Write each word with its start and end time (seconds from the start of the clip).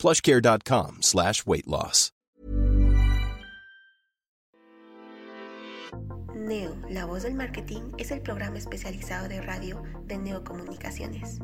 plushcare.com 0.00 0.98
slash 1.02 1.44
weight 1.46 1.66
loss. 1.66 2.12
Neo, 6.50 6.74
la 6.88 7.04
voz 7.04 7.22
del 7.22 7.34
marketing, 7.34 7.92
es 7.98 8.10
el 8.10 8.22
programa 8.22 8.58
especializado 8.58 9.28
de 9.28 9.40
radio 9.40 9.82
de 10.06 10.18
Neocomunicaciones, 10.18 11.38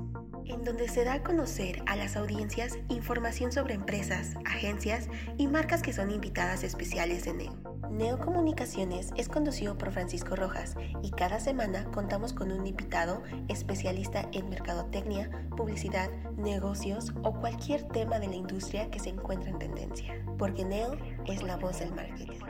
en 0.49 0.65
donde 0.65 0.89
se 0.89 1.05
da 1.05 1.15
a 1.15 1.23
conocer 1.23 1.83
a 1.87 1.97
las 1.97 2.17
audiencias 2.17 2.79
información 2.89 3.53
sobre 3.53 3.75
empresas, 3.75 4.35
agencias 4.45 5.09
y 5.37 5.47
marcas 5.47 5.83
que 5.83 5.93
son 5.93 6.11
invitadas 6.11 6.63
especiales 6.65 7.25
de 7.25 7.35
Neo. 7.35 7.57
Neocomunicaciones 7.91 9.11
es 9.17 9.29
conducido 9.29 9.79
por 9.79 9.93
Francisco 9.93 10.37
Rojas 10.37 10.77
y 11.03 11.11
cada 11.11 11.41
semana 11.41 11.85
contamos 11.93 12.33
con 12.33 12.53
un 12.53 12.67
invitado 12.67 13.23
especialista 13.49 14.29
en 14.33 14.49
mercadotecnia, 14.49 15.49
publicidad, 15.57 16.11
negocios 16.37 17.13
o 17.23 17.33
cualquier 17.33 17.87
tema 17.89 18.19
de 18.19 18.29
la 18.29 18.37
industria 18.37 18.91
que 18.91 18.99
se 18.99 19.11
encuentre 19.11 19.51
en 19.51 19.59
tendencia, 19.59 20.25
porque 20.39 20.65
Neo 20.65 20.97
es 21.27 21.43
la 21.43 21.57
voz 21.57 21.79
del 21.79 21.93
marketing. 21.93 22.41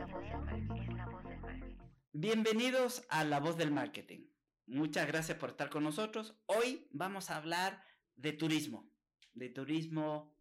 Bienvenidos 2.13 3.03
a 3.11 3.25
La 3.25 3.41
Voz 3.41 3.59
del 3.59 3.71
Marketing. 3.71 4.36
Muchas 4.67 5.07
gracias 5.07 5.39
por 5.39 5.51
estar 5.51 5.71
con 5.71 5.85
nosotros. 5.85 6.35
Hoy 6.47 6.89
vamos 6.91 7.31
a 7.31 7.37
hablar 7.37 7.85
de 8.17 8.33
turismo, 8.33 8.91
de 9.33 9.49
turismo 9.49 10.37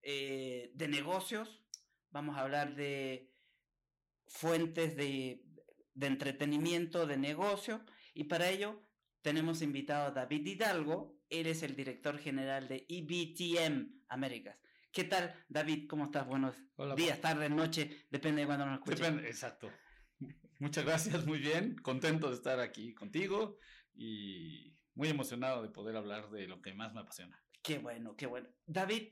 eh, 0.00 0.70
de 0.74 0.86
negocios. 0.86 1.60
Vamos 2.10 2.36
a 2.36 2.42
hablar 2.42 2.76
de 2.76 3.32
fuentes 4.28 4.96
de, 4.96 5.44
de 5.92 6.06
entretenimiento, 6.06 7.06
de 7.06 7.16
negocio. 7.16 7.84
Y 8.14 8.24
para 8.24 8.48
ello 8.48 8.80
tenemos 9.22 9.60
invitado 9.60 10.06
a 10.06 10.10
David 10.12 10.46
Hidalgo. 10.46 11.18
Él 11.28 11.48
es 11.48 11.64
el 11.64 11.74
director 11.74 12.18
general 12.18 12.68
de 12.68 12.86
EBTM 12.88 14.04
Américas. 14.08 14.56
¿Qué 14.92 15.02
tal, 15.02 15.34
David? 15.48 15.88
¿Cómo 15.88 16.04
estás? 16.04 16.24
Buenos 16.28 16.54
Hola, 16.76 16.94
días, 16.94 17.20
tardes, 17.20 17.50
noche, 17.50 18.06
depende 18.10 18.42
de 18.42 18.46
cuándo 18.46 18.66
nos 18.66 18.78
escuches. 18.78 19.00
Depende, 19.00 19.28
exacto. 19.28 19.68
Muchas 20.58 20.84
gracias, 20.84 21.26
muy 21.26 21.38
bien. 21.38 21.76
Contento 21.76 22.28
de 22.28 22.36
estar 22.36 22.60
aquí 22.60 22.94
contigo 22.94 23.58
y 23.94 24.74
muy 24.94 25.08
emocionado 25.08 25.62
de 25.62 25.68
poder 25.68 25.96
hablar 25.96 26.30
de 26.30 26.46
lo 26.46 26.62
que 26.62 26.74
más 26.74 26.94
me 26.94 27.00
apasiona. 27.00 27.42
Qué 27.62 27.78
bueno, 27.78 28.16
qué 28.16 28.26
bueno. 28.26 28.48
David, 28.66 29.08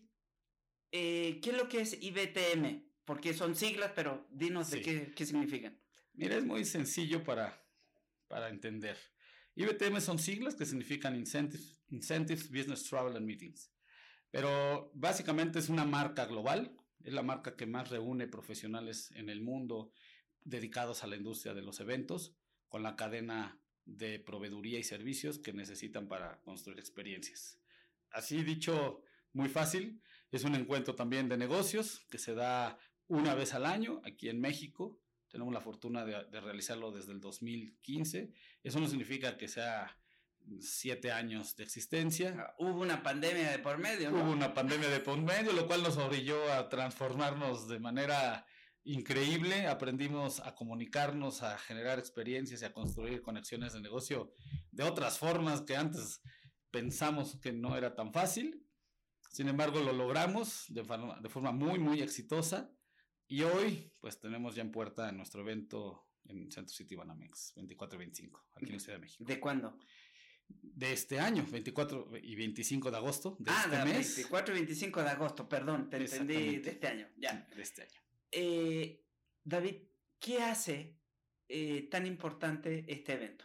eh, 0.92 1.40
¿qué 1.42 1.50
es 1.50 1.56
lo 1.56 1.68
que 1.68 1.80
es 1.80 1.98
IBTM? 2.00 2.84
Porque 3.04 3.34
son 3.34 3.56
siglas, 3.56 3.92
pero 3.94 4.26
dinos 4.30 4.70
de 4.70 4.82
qué, 4.82 5.12
qué 5.14 5.26
significan. 5.26 5.80
Mira, 6.14 6.36
es 6.36 6.44
muy 6.44 6.64
sencillo 6.64 7.24
para, 7.24 7.66
para 8.28 8.48
entender. 8.48 8.96
IBTM 9.54 10.00
son 10.00 10.18
siglas 10.18 10.54
que 10.54 10.64
significan 10.64 11.16
Incentives, 11.16 11.82
Incentives 11.88 12.50
Business 12.50 12.84
Travel 12.84 13.16
and 13.16 13.26
Meetings. 13.26 13.70
Pero 14.30 14.90
básicamente 14.94 15.58
es 15.58 15.68
una 15.68 15.84
marca 15.84 16.24
global, 16.26 16.74
es 17.04 17.12
la 17.12 17.22
marca 17.22 17.56
que 17.56 17.66
más 17.66 17.90
reúne 17.90 18.28
profesionales 18.28 19.10
en 19.12 19.28
el 19.28 19.42
mundo 19.42 19.92
dedicados 20.44 21.02
a 21.02 21.06
la 21.06 21.16
industria 21.16 21.54
de 21.54 21.62
los 21.62 21.80
eventos, 21.80 22.34
con 22.68 22.82
la 22.82 22.96
cadena 22.96 23.58
de 23.84 24.18
proveeduría 24.18 24.78
y 24.78 24.84
servicios 24.84 25.38
que 25.38 25.52
necesitan 25.52 26.08
para 26.08 26.40
construir 26.42 26.78
experiencias. 26.78 27.58
Así 28.10 28.42
dicho, 28.42 29.02
muy 29.32 29.48
fácil, 29.48 30.00
es 30.30 30.44
un 30.44 30.54
encuentro 30.54 30.94
también 30.94 31.28
de 31.28 31.36
negocios 31.36 32.06
que 32.10 32.18
se 32.18 32.34
da 32.34 32.78
una 33.08 33.34
vez 33.34 33.54
al 33.54 33.66
año 33.66 34.00
aquí 34.04 34.28
en 34.28 34.40
México. 34.40 35.00
Tenemos 35.28 35.52
la 35.52 35.60
fortuna 35.60 36.04
de, 36.04 36.24
de 36.24 36.40
realizarlo 36.40 36.92
desde 36.92 37.12
el 37.12 37.20
2015. 37.20 38.32
Eso 38.62 38.80
no 38.80 38.88
significa 38.88 39.36
que 39.36 39.48
sea 39.48 39.98
siete 40.60 41.12
años 41.12 41.56
de 41.56 41.64
existencia. 41.64 42.54
Hubo 42.58 42.80
una 42.80 43.02
pandemia 43.02 43.50
de 43.50 43.58
por 43.58 43.78
medio, 43.78 44.10
¿no? 44.10 44.22
Hubo 44.22 44.32
una 44.32 44.54
pandemia 44.54 44.88
de 44.88 45.00
por 45.00 45.18
medio, 45.20 45.52
lo 45.52 45.66
cual 45.66 45.82
nos 45.82 45.96
orilló 45.96 46.52
a 46.52 46.68
transformarnos 46.68 47.68
de 47.68 47.78
manera 47.78 48.46
increíble. 48.84 49.66
Aprendimos 49.66 50.40
a 50.40 50.54
comunicarnos, 50.54 51.42
a 51.42 51.58
generar 51.58 51.98
experiencias 51.98 52.62
y 52.62 52.64
a 52.64 52.72
construir 52.72 53.22
conexiones 53.22 53.72
de 53.72 53.80
negocio 53.80 54.32
de 54.70 54.84
otras 54.84 55.18
formas 55.18 55.62
que 55.62 55.76
antes 55.76 56.20
pensamos 56.70 57.38
que 57.40 57.52
no 57.52 57.76
era 57.76 57.94
tan 57.94 58.12
fácil. 58.12 58.66
Sin 59.30 59.48
embargo, 59.48 59.80
lo 59.80 59.92
logramos 59.92 60.66
de 60.68 60.84
forma, 60.84 61.18
de 61.20 61.28
forma 61.28 61.52
muy, 61.52 61.78
muy 61.78 62.02
exitosa. 62.02 62.70
Y 63.26 63.42
hoy, 63.42 63.90
pues 64.00 64.20
tenemos 64.20 64.54
ya 64.54 64.62
en 64.62 64.70
puerta 64.70 65.10
nuestro 65.12 65.40
evento 65.40 66.06
en 66.24 66.50
Centro 66.50 66.74
City 66.74 66.94
Banamex, 66.94 67.54
24 67.56 67.96
y 67.96 67.98
25, 67.98 68.46
aquí 68.54 68.66
en 68.66 68.72
la 68.72 68.78
Ciudad 68.78 68.96
de 68.96 69.00
México. 69.00 69.24
¿De 69.24 69.40
cuándo? 69.40 69.78
De 70.48 70.92
este 70.92 71.18
año, 71.18 71.46
24 71.50 72.10
y 72.22 72.36
25 72.36 72.90
de 72.90 72.96
agosto 72.96 73.36
de 73.38 73.50
ah, 73.50 73.62
este 73.64 73.76
de 73.76 73.84
mes. 73.84 74.16
24 74.16 74.54
y 74.54 74.58
25 74.58 75.02
de 75.02 75.08
agosto, 75.08 75.48
perdón, 75.48 75.88
te 75.88 75.96
entendí 75.96 76.58
de 76.58 76.70
este 76.70 76.86
año. 76.86 77.08
Ya. 77.16 77.48
De 77.56 77.62
este 77.62 77.82
año. 77.82 78.01
Eh, 78.32 79.04
David, 79.44 79.76
¿qué 80.18 80.38
hace 80.38 80.98
eh, 81.48 81.88
tan 81.90 82.06
importante 82.06 82.84
este 82.88 83.12
evento? 83.12 83.44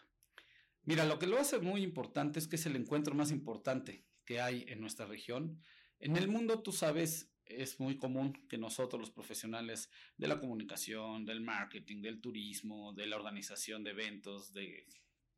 Mira, 0.83 1.05
lo 1.05 1.19
que 1.19 1.27
lo 1.27 1.37
hace 1.37 1.59
muy 1.59 1.83
importante 1.83 2.39
es 2.39 2.47
que 2.47 2.55
es 2.55 2.65
el 2.65 2.77
encuentro 2.77 3.13
más 3.13 3.31
importante 3.31 4.05
que 4.25 4.39
hay 4.39 4.65
en 4.69 4.79
nuestra 4.79 5.05
región. 5.05 5.61
En 5.99 6.15
el 6.15 6.29
mundo, 6.29 6.63
tú 6.63 6.71
sabes, 6.71 7.33
es 7.45 7.79
muy 7.79 7.97
común 7.97 8.33
que 8.47 8.57
nosotros, 8.57 8.99
los 8.99 9.11
profesionales 9.11 9.89
de 10.17 10.27
la 10.27 10.39
comunicación, 10.39 11.25
del 11.25 11.41
marketing, 11.41 12.01
del 12.01 12.21
turismo, 12.21 12.93
de 12.93 13.07
la 13.07 13.17
organización 13.17 13.83
de 13.83 13.91
eventos, 13.91 14.53
de 14.53 14.85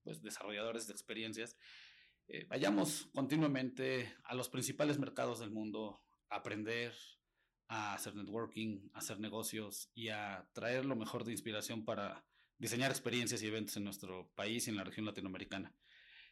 pues, 0.03 0.21
desarrolladores 0.21 0.87
de 0.87 0.93
experiencias, 0.93 1.57
eh, 2.27 2.45
vayamos 2.47 3.09
continuamente 3.13 4.13
a 4.23 4.35
los 4.35 4.49
principales 4.49 4.99
mercados 4.99 5.39
del 5.39 5.49
mundo 5.49 6.03
a 6.29 6.37
aprender, 6.37 6.93
a 7.69 7.93
hacer 7.93 8.15
networking, 8.15 8.89
a 8.93 8.97
hacer 8.97 9.19
negocios 9.19 9.89
y 9.93 10.09
a 10.09 10.49
traer 10.53 10.85
lo 10.85 10.95
mejor 10.95 11.23
de 11.23 11.31
inspiración 11.31 11.85
para 11.85 12.25
diseñar 12.57 12.89
experiencias 12.89 13.41
y 13.41 13.47
eventos 13.47 13.77
en 13.77 13.83
nuestro 13.83 14.27
país 14.35 14.67
y 14.67 14.71
en 14.71 14.75
la 14.75 14.83
región 14.83 15.05
latinoamericana. 15.05 15.73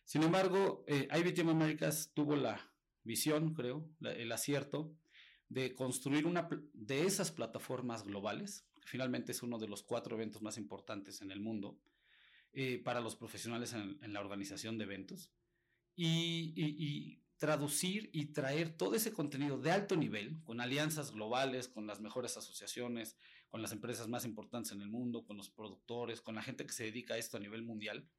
Sin 0.04 0.24
embargo, 0.24 0.84
eh, 0.88 1.08
IBTM 1.16 1.50
Américas 1.50 2.12
tuvo 2.14 2.36
la 2.36 2.60
visión, 3.04 3.54
creo, 3.54 3.88
el 4.02 4.32
acierto 4.32 4.96
de 5.48 5.76
construir 5.76 6.26
una 6.26 6.50
de 6.74 7.06
esas 7.06 7.32
plataformas 7.32 8.04
globales, 8.04 8.66
finalmente 8.84 9.32
es 9.32 9.44
uno 9.44 9.60
de 9.60 9.68
los 9.68 9.84
cuatro 9.84 10.16
eventos 10.16 10.42
más 10.42 10.58
importantes 10.58 11.22
en 11.22 11.32
el 11.32 11.40
mundo, 11.40 11.80
eh, 12.52 12.82
para 12.84 13.00
los 13.00 13.16
profesionales 13.16 13.74
en, 13.74 14.12
la 14.12 14.22
organización 14.22 14.78
de 14.78 14.86
eventos, 14.86 15.32
y 15.96 17.22
traducir 17.38 18.10
y 18.14 18.28
traer 18.34 18.76
todo 18.76 18.96
ese 18.96 19.14
contenido 19.14 19.58
de 19.60 19.72
alto 19.72 19.96
nivel, 19.96 20.42
con 20.44 20.60
alianzas 20.60 21.12
globales, 21.12 21.68
con 21.68 21.88
las 21.88 22.02
mejores 22.02 22.36
asociaciones, 22.36 23.16
con 23.50 23.62
las 23.62 23.72
empresas 23.72 24.08
más 24.08 24.26
importantes 24.26 24.72
en 24.72 24.82
el 24.82 24.90
mundo, 24.90 25.26
con 25.26 25.38
los 25.38 25.50
productores, 25.50 26.22
con 26.22 26.36
la 26.36 26.42
gente 26.42 26.66
que 26.66 26.74
se 26.74 26.86
dedica 26.86 27.14
a 27.14 27.18
esto 27.18 27.38
a 27.38 27.40
nivel 27.40 27.62
mundial, 27.62 28.10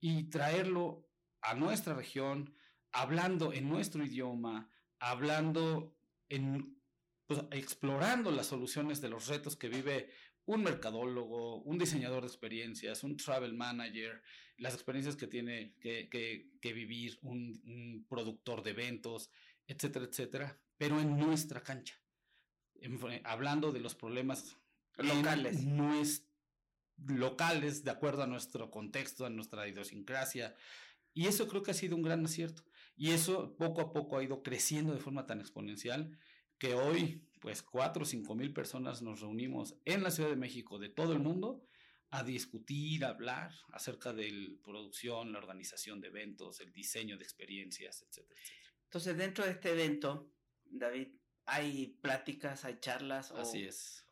y 0.00 0.24
traerlo 0.24 1.08
a 1.40 1.54
nuestra 1.54 1.94
región, 1.94 2.54
hablando 2.92 3.52
en 3.52 3.68
nuestro 3.68 4.04
idioma, 4.04 4.70
hablando 4.98 5.96
en, 6.28 6.80
pues, 7.26 7.40
explorando 7.50 8.30
las 8.30 8.46
soluciones 8.46 9.00
de 9.00 9.08
los 9.08 9.26
retos 9.26 9.56
que 9.56 9.68
vive 9.68 10.10
un 10.46 10.62
mercadólogo, 10.62 11.56
un 11.62 11.76
diseñador 11.78 12.22
de 12.22 12.28
experiencias, 12.28 13.02
un 13.04 13.16
travel 13.16 13.52
manager, 13.54 14.22
las 14.58 14.74
experiencias 14.74 15.16
que 15.16 15.26
tiene 15.26 15.74
que, 15.80 16.08
que- 16.08 16.48
que 16.60 16.72
vivir 16.72 17.18
un, 17.22 17.60
un 17.66 18.06
productor 18.08 18.62
de 18.62 18.70
eventos, 18.70 19.30
etcétera, 19.66 20.06
etcétera, 20.06 20.58
pero 20.78 21.00
en 21.00 21.18
nuestra 21.18 21.62
cancha, 21.62 22.00
En- 22.80 22.98
hablando 23.24 23.72
de 23.72 23.80
los 23.80 23.94
problemas 23.94 24.56
Locales. 24.98 25.64
nues- 25.66 26.22
locales, 27.06 27.84
de 27.84 27.90
acuerdo 27.90 28.22
a 28.22 28.26
nuestro 28.26 28.70
contexto, 28.70 29.26
a 29.26 29.30
nuestra 29.30 29.68
idiosincrasia. 29.68 30.54
Y 31.12 31.26
eso 31.26 31.48
creo 31.48 31.62
que 31.62 31.72
ha 31.72 31.74
sido 31.74 31.96
un 31.96 32.02
gran 32.02 32.24
acierto. 32.24 32.64
Y 32.96 33.10
eso 33.10 33.54
poco 33.56 33.80
a 33.82 33.92
poco 33.92 34.16
ha 34.16 34.22
ido 34.24 34.42
creciendo 34.42 34.94
de 34.94 35.00
forma 35.00 35.26
tan 35.26 35.40
exponencial 35.40 36.16
que 36.58 36.74
hoy, 36.74 37.26
pues, 37.46 37.62
cuatro 37.62 38.02
o 38.02 38.04
cinco 38.04 38.34
mil 38.34 38.52
personas 38.52 39.02
nos 39.02 39.20
reunimos 39.20 39.76
en 39.84 40.02
la 40.02 40.10
Ciudad 40.10 40.30
de 40.30 40.34
México 40.34 40.80
de 40.80 40.88
todo 40.88 41.12
el 41.12 41.20
mundo 41.20 41.64
a 42.10 42.24
discutir, 42.24 43.04
a 43.04 43.10
hablar 43.10 43.52
acerca 43.68 44.12
de 44.12 44.32
la 44.32 44.62
producción, 44.64 45.30
la 45.30 45.38
organización 45.38 46.00
de 46.00 46.08
eventos, 46.08 46.58
el 46.58 46.72
diseño 46.72 47.16
de 47.16 47.22
experiencias, 47.22 48.02
etcétera, 48.02 48.40
etcétera. 48.42 48.72
Entonces, 48.82 49.16
dentro 49.16 49.44
de 49.44 49.52
este 49.52 49.70
evento, 49.70 50.34
David, 50.64 51.06
hay 51.44 51.96
pláticas, 52.02 52.64
hay 52.64 52.80
charlas 52.80 53.30
o, 53.30 53.36
Así 53.36 53.62
es. 53.62 54.04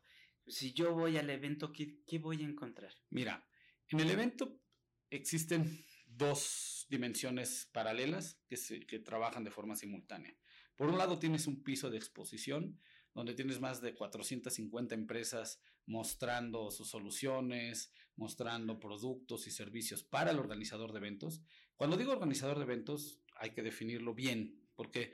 Si 0.47 0.71
yo 0.71 0.93
voy 0.93 1.17
al 1.17 1.29
evento, 1.29 1.73
¿qué, 1.73 1.99
qué 2.07 2.19
voy 2.19 2.41
a 2.41 2.47
encontrar? 2.47 2.93
Mira, 3.09 3.45
en 3.89 3.99
el 3.99 4.11
evento 4.11 4.61
existen 5.09 5.85
dos 6.05 6.85
dimensiones 6.89 7.67
paralelas 7.73 8.39
que, 8.47 8.55
se, 8.55 8.85
que 8.85 8.99
trabajan 8.99 9.43
de 9.43 9.51
forma 9.51 9.75
simultánea. 9.75 10.33
Por 10.77 10.87
un 10.87 10.97
lado 10.97 11.19
tienes 11.19 11.47
un 11.47 11.63
piso 11.63 11.89
de 11.89 11.97
exposición 11.97 12.79
donde 13.15 13.33
tienes 13.33 13.59
más 13.59 13.81
de 13.81 13.95
450 13.95 14.93
empresas 14.93 15.59
mostrando 15.87 16.69
sus 16.69 16.89
soluciones, 16.89 17.91
mostrando 18.17 18.79
productos 18.79 19.47
y 19.47 19.51
servicios 19.51 20.03
para 20.03 20.31
el 20.31 20.39
organizador 20.39 20.91
de 20.91 20.99
eventos. 20.99 21.41
Cuando 21.77 21.97
digo 21.97 22.11
organizador 22.11 22.57
de 22.57 22.63
eventos, 22.63 23.21
hay 23.37 23.51
que 23.51 23.63
definirlo 23.63 24.13
bien, 24.13 24.61
porque 24.75 25.13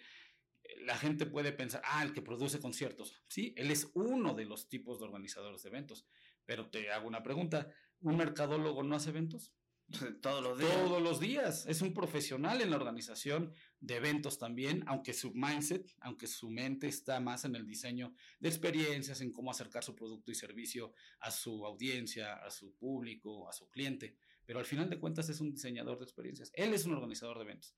la 0.86 0.98
gente 0.98 1.26
puede 1.26 1.52
pensar, 1.52 1.82
ah, 1.86 2.04
el 2.04 2.12
que 2.12 2.22
produce 2.22 2.60
conciertos. 2.60 3.24
Sí, 3.28 3.54
él 3.56 3.70
es 3.72 3.92
uno 3.94 4.34
de 4.34 4.46
los 4.46 4.68
tipos 4.68 5.00
de 5.00 5.06
organizadores 5.06 5.64
de 5.64 5.70
eventos. 5.70 6.06
Pero 6.46 6.70
te 6.70 6.92
hago 6.92 7.08
una 7.08 7.24
pregunta, 7.24 7.72
¿un 8.00 8.18
mercadólogo 8.18 8.82
no 8.84 8.96
hace 8.96 9.10
eventos? 9.10 9.54
Todos 10.22 10.44
los 10.44 10.58
días. 10.58 10.74
Todos 10.74 11.02
los 11.02 11.20
días. 11.20 11.66
Es 11.68 11.82
un 11.82 11.94
profesional 11.94 12.62
en 12.62 12.70
la 12.70 12.76
organización 12.76 13.54
de 13.80 13.96
eventos 13.96 14.38
también, 14.38 14.84
aunque 14.88 15.14
su 15.14 15.32
mindset, 15.34 15.94
aunque 16.00 16.28
su 16.28 16.50
mente 16.50 16.88
está 16.88 17.20
más 17.20 17.46
en 17.46 17.56
el 17.56 17.66
diseño 17.66 18.14
de 18.40 18.50
experiencias, 18.50 19.22
en 19.22 19.32
cómo 19.32 19.52
acercar 19.52 19.84
su 19.84 19.96
producto 19.96 20.32
y 20.32 20.36
servicio 20.36 20.94
a 21.20 21.32
su 21.32 21.66
audiencia, 21.66 22.36
a 22.36 22.50
su 22.52 22.76
público, 22.76 23.50
a 23.50 23.54
su 23.54 23.68
cliente. 23.70 24.18
Pero 24.46 24.60
al 24.60 24.66
final 24.66 24.90
de 24.90 25.00
cuentas 25.00 25.30
es 25.30 25.40
un 25.40 25.52
diseñador 25.52 25.98
de 25.98 26.06
experiencias. 26.06 26.52
Él 26.54 26.74
es 26.74 26.86
un 26.86 26.94
organizador 26.94 27.38
de 27.38 27.44
eventos 27.44 27.76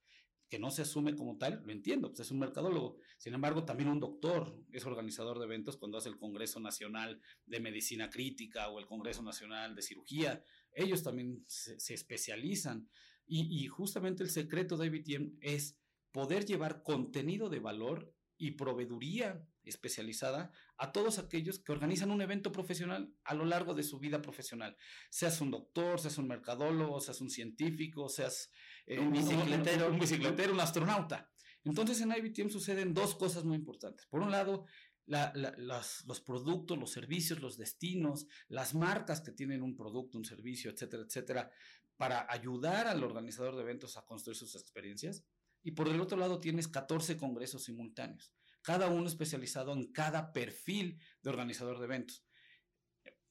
que 0.53 0.59
no 0.59 0.69
se 0.69 0.83
asume 0.83 1.15
como 1.15 1.35
tal, 1.39 1.63
lo 1.65 1.71
entiendo, 1.71 2.09
pues 2.09 2.19
es 2.19 2.29
un 2.29 2.37
mercadólogo. 2.37 2.99
Sin 3.17 3.33
embargo, 3.33 3.65
también 3.65 3.89
un 3.89 3.99
doctor 3.99 4.55
es 4.71 4.85
organizador 4.85 5.39
de 5.39 5.45
eventos 5.45 5.77
cuando 5.77 5.97
hace 5.97 6.09
el 6.09 6.17
Congreso 6.19 6.59
Nacional 6.59 7.19
de 7.47 7.59
Medicina 7.59 8.11
Crítica 8.11 8.69
o 8.69 8.77
el 8.77 8.85
Congreso 8.85 9.23
Nacional 9.23 9.73
de 9.73 9.81
Cirugía. 9.81 10.43
Ellos 10.75 11.03
también 11.03 11.43
se, 11.47 11.93
especializan. 11.93 12.89
Y, 13.25 13.63
y, 13.63 13.67
justamente 13.67 14.23
el 14.23 14.29
secreto 14.29 14.77
de 14.77 14.87
IBTM 14.87 15.37
es 15.41 15.77
poder 16.11 16.45
llevar 16.45 16.83
contenido 16.83 17.49
de 17.49 17.59
valor 17.59 18.13
y 18.37 18.51
proveeduría 18.51 19.45
especializada 19.63 20.51
a 20.77 20.91
todos 20.91 21.19
aquellos 21.19 21.59
que 21.59 21.71
organizan 21.71 22.11
un 22.11 22.21
evento 22.21 22.51
profesional 22.51 23.13
a 23.23 23.33
lo 23.33 23.45
largo 23.45 23.73
de 23.73 23.83
su 23.83 23.99
vida 23.99 24.21
profesional. 24.21 24.75
Seas 25.09 25.39
un 25.41 25.51
doctor, 25.51 25.99
seas 25.99 26.17
un 26.17 26.27
mercadólogo, 26.27 26.99
seas 26.99 27.21
un 27.21 27.29
científico, 27.29 28.09
seas 28.09 28.51
eh, 28.85 28.99
un 28.99 29.11
bicicletero, 29.11 29.89
un, 29.89 29.99
bicicletero, 29.99 30.53
un 30.53 30.59
astronauta. 30.59 31.31
Entonces 31.63 32.01
en 32.01 32.11
IBTM 32.11 32.49
suceden 32.49 32.93
dos 32.93 33.15
cosas 33.15 33.45
muy 33.45 33.55
importantes. 33.55 34.05
Por 34.07 34.21
un 34.21 34.31
lado, 34.31 34.65
los 35.05 36.21
productos, 36.21 36.77
los 36.77 36.91
servicios, 36.91 37.41
los 37.41 37.57
destinos, 37.57 38.27
las 38.47 38.73
marcas 38.73 39.21
que 39.21 39.31
tienen 39.31 39.61
un 39.61 39.75
producto, 39.75 40.17
un 40.17 40.25
servicio, 40.25 40.71
etcétera, 40.71 41.03
etcétera, 41.03 41.51
para 41.97 42.25
ayudar 42.31 42.87
al 42.87 43.03
organizador 43.03 43.55
de 43.55 43.61
eventos 43.61 43.97
a 43.97 44.05
construir 44.05 44.37
sus 44.37 44.55
experiencias. 44.55 45.23
Y 45.61 45.71
por 45.71 45.87
el 45.87 46.01
otro 46.01 46.17
lado 46.17 46.39
tienes 46.39 46.67
14 46.67 47.17
congresos 47.17 47.63
simultáneos, 47.63 48.33
cada 48.61 48.87
uno 48.87 49.07
especializado 49.07 49.73
en 49.73 49.91
cada 49.91 50.33
perfil 50.33 50.99
de 51.21 51.29
organizador 51.29 51.79
de 51.79 51.85
eventos. 51.85 52.25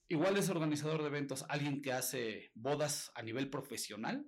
Igual 0.09 0.37
es 0.37 0.51
organizador 0.51 1.01
de 1.01 1.09
eventos 1.09 1.45
alguien 1.49 1.81
que 1.81 1.93
hace 1.93 2.51
bodas 2.55 3.11
a 3.15 3.23
nivel 3.23 3.49
profesional 3.49 4.27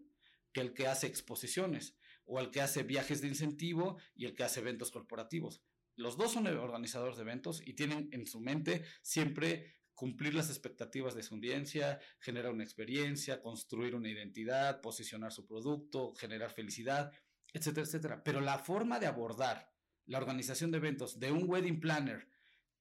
que 0.54 0.60
el 0.60 0.72
que 0.72 0.86
hace 0.86 1.06
exposiciones 1.06 1.98
o 2.24 2.40
el 2.40 2.50
que 2.50 2.62
hace 2.62 2.84
viajes 2.84 3.20
de 3.20 3.28
incentivo 3.28 3.98
y 4.14 4.24
el 4.24 4.34
que 4.34 4.44
hace 4.44 4.60
eventos 4.60 4.90
corporativos. 4.90 5.62
Los 5.96 6.16
dos 6.16 6.32
son 6.32 6.46
organizadores 6.46 7.16
de 7.16 7.22
eventos 7.22 7.62
y 7.64 7.74
tienen 7.74 8.08
en 8.12 8.26
su 8.26 8.40
mente 8.40 8.84
siempre 9.02 9.74
cumplir 9.94 10.34
las 10.34 10.48
expectativas 10.48 11.14
de 11.14 11.22
su 11.22 11.34
audiencia, 11.34 12.00
generar 12.18 12.52
una 12.52 12.64
experiencia, 12.64 13.40
construir 13.40 13.94
una 13.94 14.08
identidad, 14.08 14.80
posicionar 14.80 15.32
su 15.32 15.46
producto, 15.46 16.14
generar 16.14 16.50
felicidad 16.50 17.12
etcétera, 17.54 17.86
etcétera. 17.86 18.22
Pero 18.22 18.40
la 18.40 18.58
forma 18.58 18.98
de 18.98 19.06
abordar 19.06 19.72
la 20.06 20.18
organización 20.18 20.70
de 20.70 20.78
eventos 20.78 21.18
de 21.18 21.30
un 21.30 21.48
wedding 21.48 21.80
planner 21.80 22.28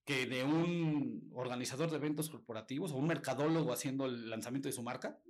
que 0.03 0.25
de 0.25 0.43
un 0.43 1.29
organizador 1.33 1.89
de 1.89 1.95
eventos 1.95 2.29
corporativos 2.29 2.91
o 2.91 2.97
un 2.97 3.07
mercadólogo 3.07 3.71
haciendo 3.71 4.07
el 4.07 4.29
lanzamiento 4.29 4.67
de 4.67 4.73
su 4.73 4.83
marca, 4.83 5.21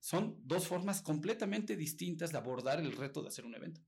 son 0.00 0.40
dos 0.42 0.66
formas 0.66 1.02
completamente 1.02 1.76
distintas 1.76 2.32
de 2.32 2.38
abordar 2.38 2.80
el 2.80 2.92
reto 2.92 3.22
de 3.22 3.28
hacer 3.28 3.44
un 3.44 3.54
evento 3.54 3.80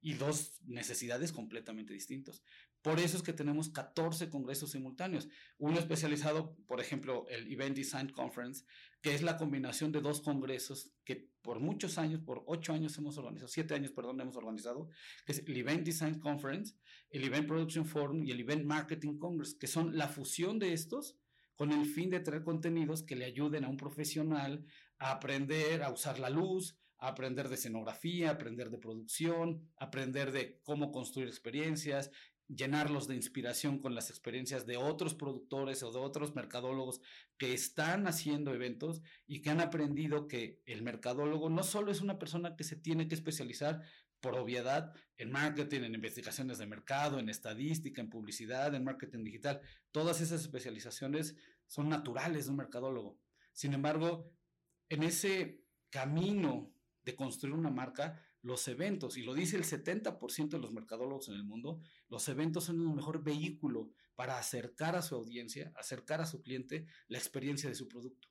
y 0.00 0.14
dos 0.14 0.60
necesidades 0.62 1.32
completamente 1.32 1.92
distintas. 1.92 2.42
Por 2.84 3.00
eso 3.00 3.16
es 3.16 3.22
que 3.22 3.32
tenemos 3.32 3.70
14 3.70 4.28
congresos 4.28 4.72
simultáneos. 4.72 5.26
Uno 5.56 5.78
especializado, 5.78 6.54
por 6.66 6.82
ejemplo, 6.82 7.26
el 7.30 7.50
Event 7.50 7.74
Design 7.74 8.10
Conference, 8.10 8.66
que 9.00 9.14
es 9.14 9.22
la 9.22 9.38
combinación 9.38 9.90
de 9.90 10.02
dos 10.02 10.20
congresos 10.20 10.92
que 11.02 11.30
por 11.40 11.60
muchos 11.60 11.96
años, 11.96 12.20
por 12.20 12.44
ocho 12.46 12.74
años 12.74 12.98
hemos 12.98 13.16
organizado, 13.16 13.48
siete 13.48 13.72
años, 13.72 13.92
perdón, 13.92 14.20
hemos 14.20 14.36
organizado, 14.36 14.90
que 15.24 15.32
es 15.32 15.38
el 15.38 15.56
Event 15.56 15.82
Design 15.82 16.20
Conference, 16.20 16.74
el 17.08 17.24
Event 17.24 17.48
Production 17.48 17.86
Forum 17.86 18.22
y 18.22 18.32
el 18.32 18.40
Event 18.40 18.66
Marketing 18.66 19.16
Congress, 19.16 19.54
que 19.54 19.66
son 19.66 19.96
la 19.96 20.08
fusión 20.08 20.58
de 20.58 20.74
estos 20.74 21.16
con 21.54 21.72
el 21.72 21.86
fin 21.86 22.10
de 22.10 22.20
traer 22.20 22.42
contenidos 22.42 23.02
que 23.02 23.16
le 23.16 23.24
ayuden 23.24 23.64
a 23.64 23.70
un 23.70 23.78
profesional 23.78 24.66
a 24.98 25.12
aprender 25.12 25.82
a 25.82 25.90
usar 25.90 26.18
la 26.18 26.28
luz, 26.28 26.76
aprender 26.98 27.48
de 27.48 27.56
escenografía, 27.56 28.30
aprender 28.30 28.70
de 28.70 28.78
producción, 28.78 29.70
aprender 29.76 30.32
de 30.32 30.60
cómo 30.62 30.90
construir 30.90 31.28
experiencias, 31.28 32.10
llenarlos 32.48 33.08
de 33.08 33.14
inspiración 33.14 33.78
con 33.78 33.94
las 33.94 34.10
experiencias 34.10 34.66
de 34.66 34.76
otros 34.76 35.14
productores 35.14 35.82
o 35.82 35.92
de 35.92 35.98
otros 35.98 36.34
mercadólogos 36.34 37.00
que 37.38 37.54
están 37.54 38.06
haciendo 38.06 38.52
eventos 38.52 39.02
y 39.26 39.40
que 39.40 39.50
han 39.50 39.60
aprendido 39.60 40.28
que 40.28 40.60
el 40.66 40.82
mercadólogo 40.82 41.48
no 41.48 41.62
solo 41.62 41.90
es 41.90 42.00
una 42.00 42.18
persona 42.18 42.56
que 42.56 42.64
se 42.64 42.76
tiene 42.76 43.08
que 43.08 43.14
especializar 43.14 43.82
por 44.20 44.36
obviedad 44.36 44.92
en 45.18 45.30
marketing, 45.30 45.82
en 45.82 45.94
investigaciones 45.94 46.58
de 46.58 46.66
mercado, 46.66 47.18
en 47.18 47.28
estadística, 47.28 48.00
en 48.00 48.08
publicidad, 48.08 48.74
en 48.74 48.84
marketing 48.84 49.22
digital. 49.22 49.60
Todas 49.90 50.20
esas 50.20 50.40
especializaciones 50.40 51.36
son 51.66 51.88
naturales 51.88 52.46
de 52.46 52.50
un 52.50 52.56
mercadólogo. 52.56 53.18
Sin 53.52 53.74
embargo, 53.74 54.32
en 54.88 55.02
ese 55.02 55.62
camino 55.90 56.72
de 57.04 57.14
construir 57.14 57.54
una 57.54 57.70
marca, 57.70 58.20
los 58.44 58.68
eventos, 58.68 59.16
y 59.16 59.22
lo 59.22 59.32
dice 59.32 59.56
el 59.56 59.64
70% 59.64 60.50
de 60.50 60.58
los 60.58 60.70
mercadólogos 60.70 61.28
en 61.28 61.34
el 61.34 61.44
mundo, 61.44 61.80
los 62.10 62.28
eventos 62.28 62.64
son 62.64 62.78
el 62.78 62.94
mejor 62.94 63.24
vehículo 63.24 63.90
para 64.14 64.38
acercar 64.38 64.96
a 64.96 65.02
su 65.02 65.14
audiencia, 65.14 65.72
acercar 65.74 66.20
a 66.20 66.26
su 66.26 66.42
cliente 66.42 66.86
la 67.08 67.16
experiencia 67.16 67.70
de 67.70 67.74
su 67.74 67.88
producto. 67.88 68.28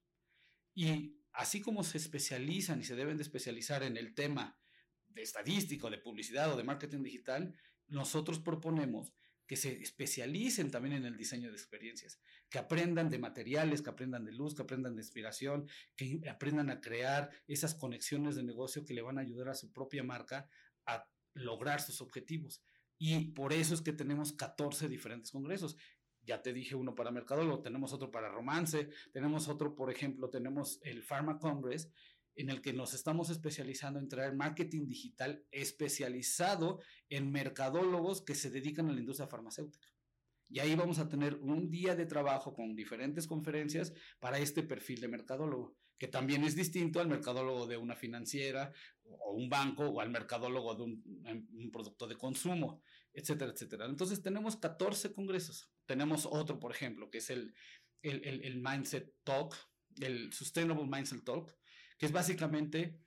Y 0.76 1.18
así 1.32 1.62
como 1.62 1.84
se 1.84 1.98
especializan 1.98 2.80
y 2.80 2.84
se 2.84 2.96
deben 2.96 3.18
de 3.18 3.24
especializar 3.24 3.82
en 3.82 3.98
el 3.98 4.14
tema 4.14 4.60
de 5.08 5.24
estadístico, 5.24 5.90
de 5.90 5.98
publicidad 5.98 6.54
o 6.54 6.58
de 6.58 6.64
marketing 6.64 7.02
digital, 7.02 7.56
nosotros 7.88 8.40
proponemos 8.40 9.14
que 9.48 9.56
se 9.56 9.82
especialicen 9.82 10.72
también 10.72 10.96
en 10.96 11.06
el 11.06 11.18
diseño 11.18 11.50
de 11.50 11.56
experiencias, 11.56 12.20
que 12.50 12.60
aprendan 12.60 13.10
de 13.10 13.20
materiales, 13.20 13.82
que 13.82 13.90
aprendan 13.90 14.26
de 14.26 14.32
luz, 14.32 14.56
que 14.56 14.62
aprendan 14.62 14.96
de 14.96 15.02
inspiración, 15.02 15.68
que 15.96 16.22
aprendan 16.30 16.70
a 16.70 16.80
crear 16.80 17.30
esas 17.48 17.76
conexiones 17.76 18.36
de 18.36 18.44
negocio 18.44 18.86
que 18.86 18.94
le 18.94 19.02
van 19.02 19.18
a 19.18 19.22
ayudar 19.22 19.50
a 19.50 19.56
su 19.56 19.72
propia 19.72 20.04
marca 20.04 20.50
a 20.86 21.08
lograr 21.34 21.82
sus 21.82 22.02
objetivos. 22.02 22.64
Y 22.98 23.32
por 23.32 23.54
eso 23.54 23.74
es 23.74 23.82
que 23.82 23.94
tenemos 23.94 24.34
14 24.34 24.88
diferentes 24.88 25.32
congresos. 25.32 25.76
Ya 26.22 26.42
te 26.42 26.54
dije 26.54 26.76
uno 26.76 26.96
para 26.96 27.12
mercadólogo, 27.12 27.62
tenemos 27.62 27.92
otro 27.92 28.12
para 28.12 28.30
romance, 28.30 28.90
tenemos 29.12 29.50
otro, 29.50 29.76
por 29.76 29.92
ejemplo, 29.92 30.30
tenemos 30.30 30.80
el 30.84 31.04
Pharma 31.04 31.38
Congress, 31.38 31.92
en 32.36 32.50
el 32.50 32.62
que 32.62 32.74
nos 32.74 32.94
estamos 32.94 33.30
especializando 33.30 34.00
en 34.00 34.10
traer 34.10 34.36
marketing 34.36 34.88
digital 34.88 35.46
especializado 35.52 36.80
en 37.10 37.32
mercadólogos 37.32 38.22
que 38.22 38.36
se 38.36 38.50
dedican 38.50 38.90
a 38.90 38.94
la 38.94 39.00
industria 39.00 39.28
farmacéutica. 39.28 39.88
Y 40.50 40.60
ahí 40.60 40.76
vamos 40.76 41.00
a 41.00 41.10
tener 41.10 41.36
un 41.36 41.70
día 41.70 41.96
de 41.96 42.06
trabajo 42.06 42.54
con 42.54 42.76
diferentes 42.76 43.28
conferencias 43.28 43.94
para 44.20 44.38
este 44.38 44.62
perfil 44.62 45.02
de 45.02 45.08
mercadólogo, 45.08 45.76
que 45.98 46.08
también 46.08 46.44
es 46.44 46.56
distinto 46.56 47.00
al 47.00 47.08
mercadólogo 47.08 47.66
de 47.66 47.78
una 47.78 47.96
financiera 47.96 48.72
o 49.04 49.34
un 49.34 49.50
banco 49.50 49.88
o 49.88 50.00
al 50.00 50.12
mercadólogo 50.12 50.76
de 50.76 50.84
un, 50.84 51.72
producto 51.72 52.08
de 52.08 52.18
consumo, 52.18 52.82
etcétera, 53.14 53.52
etcétera. 53.52 53.86
Entonces 53.86 54.22
tenemos 54.22 54.58
14 54.58 55.14
congresos. 55.14 55.72
Tenemos 55.86 56.28
otro, 56.30 56.60
por 56.60 56.72
ejemplo, 56.72 57.10
que 57.10 57.18
es 57.18 57.30
el, 57.30 57.54
el, 58.04 58.24
el, 58.24 58.44
el 58.44 58.62
Mindset 58.62 59.12
Talk, 59.24 59.56
el 60.02 60.32
Sustainable 60.34 60.86
Mindset 60.86 61.24
Talk, 61.24 61.56
que 62.04 62.08
es 62.08 62.12
básicamente, 62.12 63.00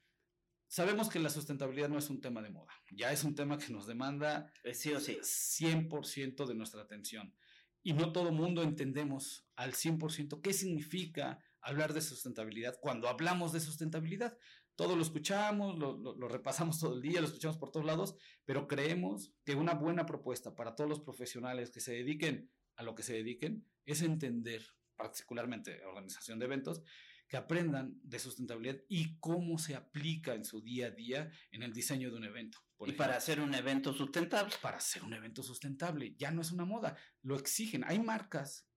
sabemos 0.68 1.10
que 1.10 1.18
la 1.18 1.28
sustentabilidad 1.28 1.90
no 1.90 1.98
es 1.98 2.08
un 2.08 2.22
tema 2.22 2.40
de 2.40 2.48
moda, 2.48 2.72
ya 2.90 3.12
es 3.12 3.24
un 3.24 3.34
tema 3.34 3.58
que 3.58 3.70
nos 3.70 3.86
demanda 3.86 4.50
eh, 4.64 4.72
sí 4.72 4.90
o 4.94 5.00
sí. 5.00 5.18
100% 5.20 6.46
de 6.46 6.54
nuestra 6.54 6.80
atención. 6.80 7.34
Y 7.82 7.92
no 7.92 8.10
todo 8.10 8.32
mundo 8.32 8.62
entendemos 8.62 9.46
al 9.54 9.74
100% 9.74 10.40
qué 10.40 10.54
significa 10.54 11.44
hablar 11.60 11.92
de 11.92 12.00
sustentabilidad 12.00 12.78
cuando 12.80 13.10
hablamos 13.10 13.52
de 13.52 13.60
sustentabilidad. 13.60 14.38
Todo 14.76 14.96
lo 14.96 15.02
escuchamos, 15.02 15.78
lo, 15.78 15.98
lo, 15.98 16.28
repasamos 16.28 16.80
todo 16.80 16.94
el 16.94 17.02
día, 17.02 17.20
lo 17.20 17.26
escuchamos 17.26 17.58
por 17.58 17.72
todos 17.72 17.84
lados, 17.84 18.16
pero 18.46 18.66
creemos 18.66 19.34
que 19.44 19.56
una 19.56 19.74
buena 19.74 20.06
propuesta 20.06 20.54
para 20.54 20.74
todos 20.74 20.88
los 20.88 21.00
profesionales 21.00 21.70
que 21.70 21.80
se 21.80 21.92
dediquen 21.92 22.50
a 22.76 22.82
lo 22.82 22.94
que 22.94 23.02
se 23.02 23.12
dediquen 23.12 23.66
es 23.84 24.00
entender 24.00 24.62
particularmente 24.96 25.84
organización 25.84 26.38
de 26.38 26.46
eventos, 26.46 26.82
que 27.28 27.36
aprendan 27.36 27.98
de 28.02 28.18
sustentabilidad 28.18 28.78
y 28.88 29.18
cómo 29.18 29.58
se 29.58 29.74
aplica 29.74 30.34
en 30.34 30.44
su 30.44 30.60
día 30.62 30.88
a 30.88 30.90
día 30.90 31.30
en 31.50 31.62
el 31.62 31.72
diseño 31.72 32.10
de 32.10 32.16
un 32.16 32.24
evento. 32.24 32.58
y 32.86 32.92
para 32.92 33.16
hacer 33.16 33.40
un 33.40 33.54
evento 33.54 33.92
sustentable. 33.92 34.54
Para 34.60 34.76
hacer 34.76 35.02
un 35.02 35.14
evento 35.14 35.42
sustentable, 35.42 36.14
ya 36.16 36.30
no 36.30 36.42
es 36.42 36.52
una 36.52 36.64
moda, 36.64 36.96
lo 37.22 37.36
exigen. 37.36 37.84
Hay 37.84 37.98
marcas 37.98 38.68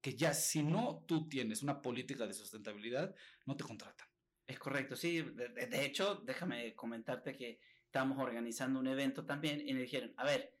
que 0.00 0.16
ya 0.16 0.34
si 0.34 0.62
no 0.62 1.04
tú 1.06 1.28
tienes 1.28 1.62
una 1.62 1.80
política 1.80 2.26
de 2.26 2.34
sustentabilidad, 2.34 3.14
no 3.46 3.56
te 3.56 3.62
contratan. 3.62 4.08
Es 4.46 4.58
correcto, 4.58 4.96
sí. 4.96 5.22
De, 5.22 5.84
hecho, 5.84 6.16
déjame 6.26 6.74
comentarte 6.74 7.36
que 7.36 7.60
estamos 7.84 8.18
organizando 8.18 8.80
un 8.80 8.88
evento 8.88 9.24
también 9.24 9.66
y 9.66 9.74
me 9.74 9.82
dijeron, 9.82 10.12
a 10.16 10.24
ver, 10.24 10.58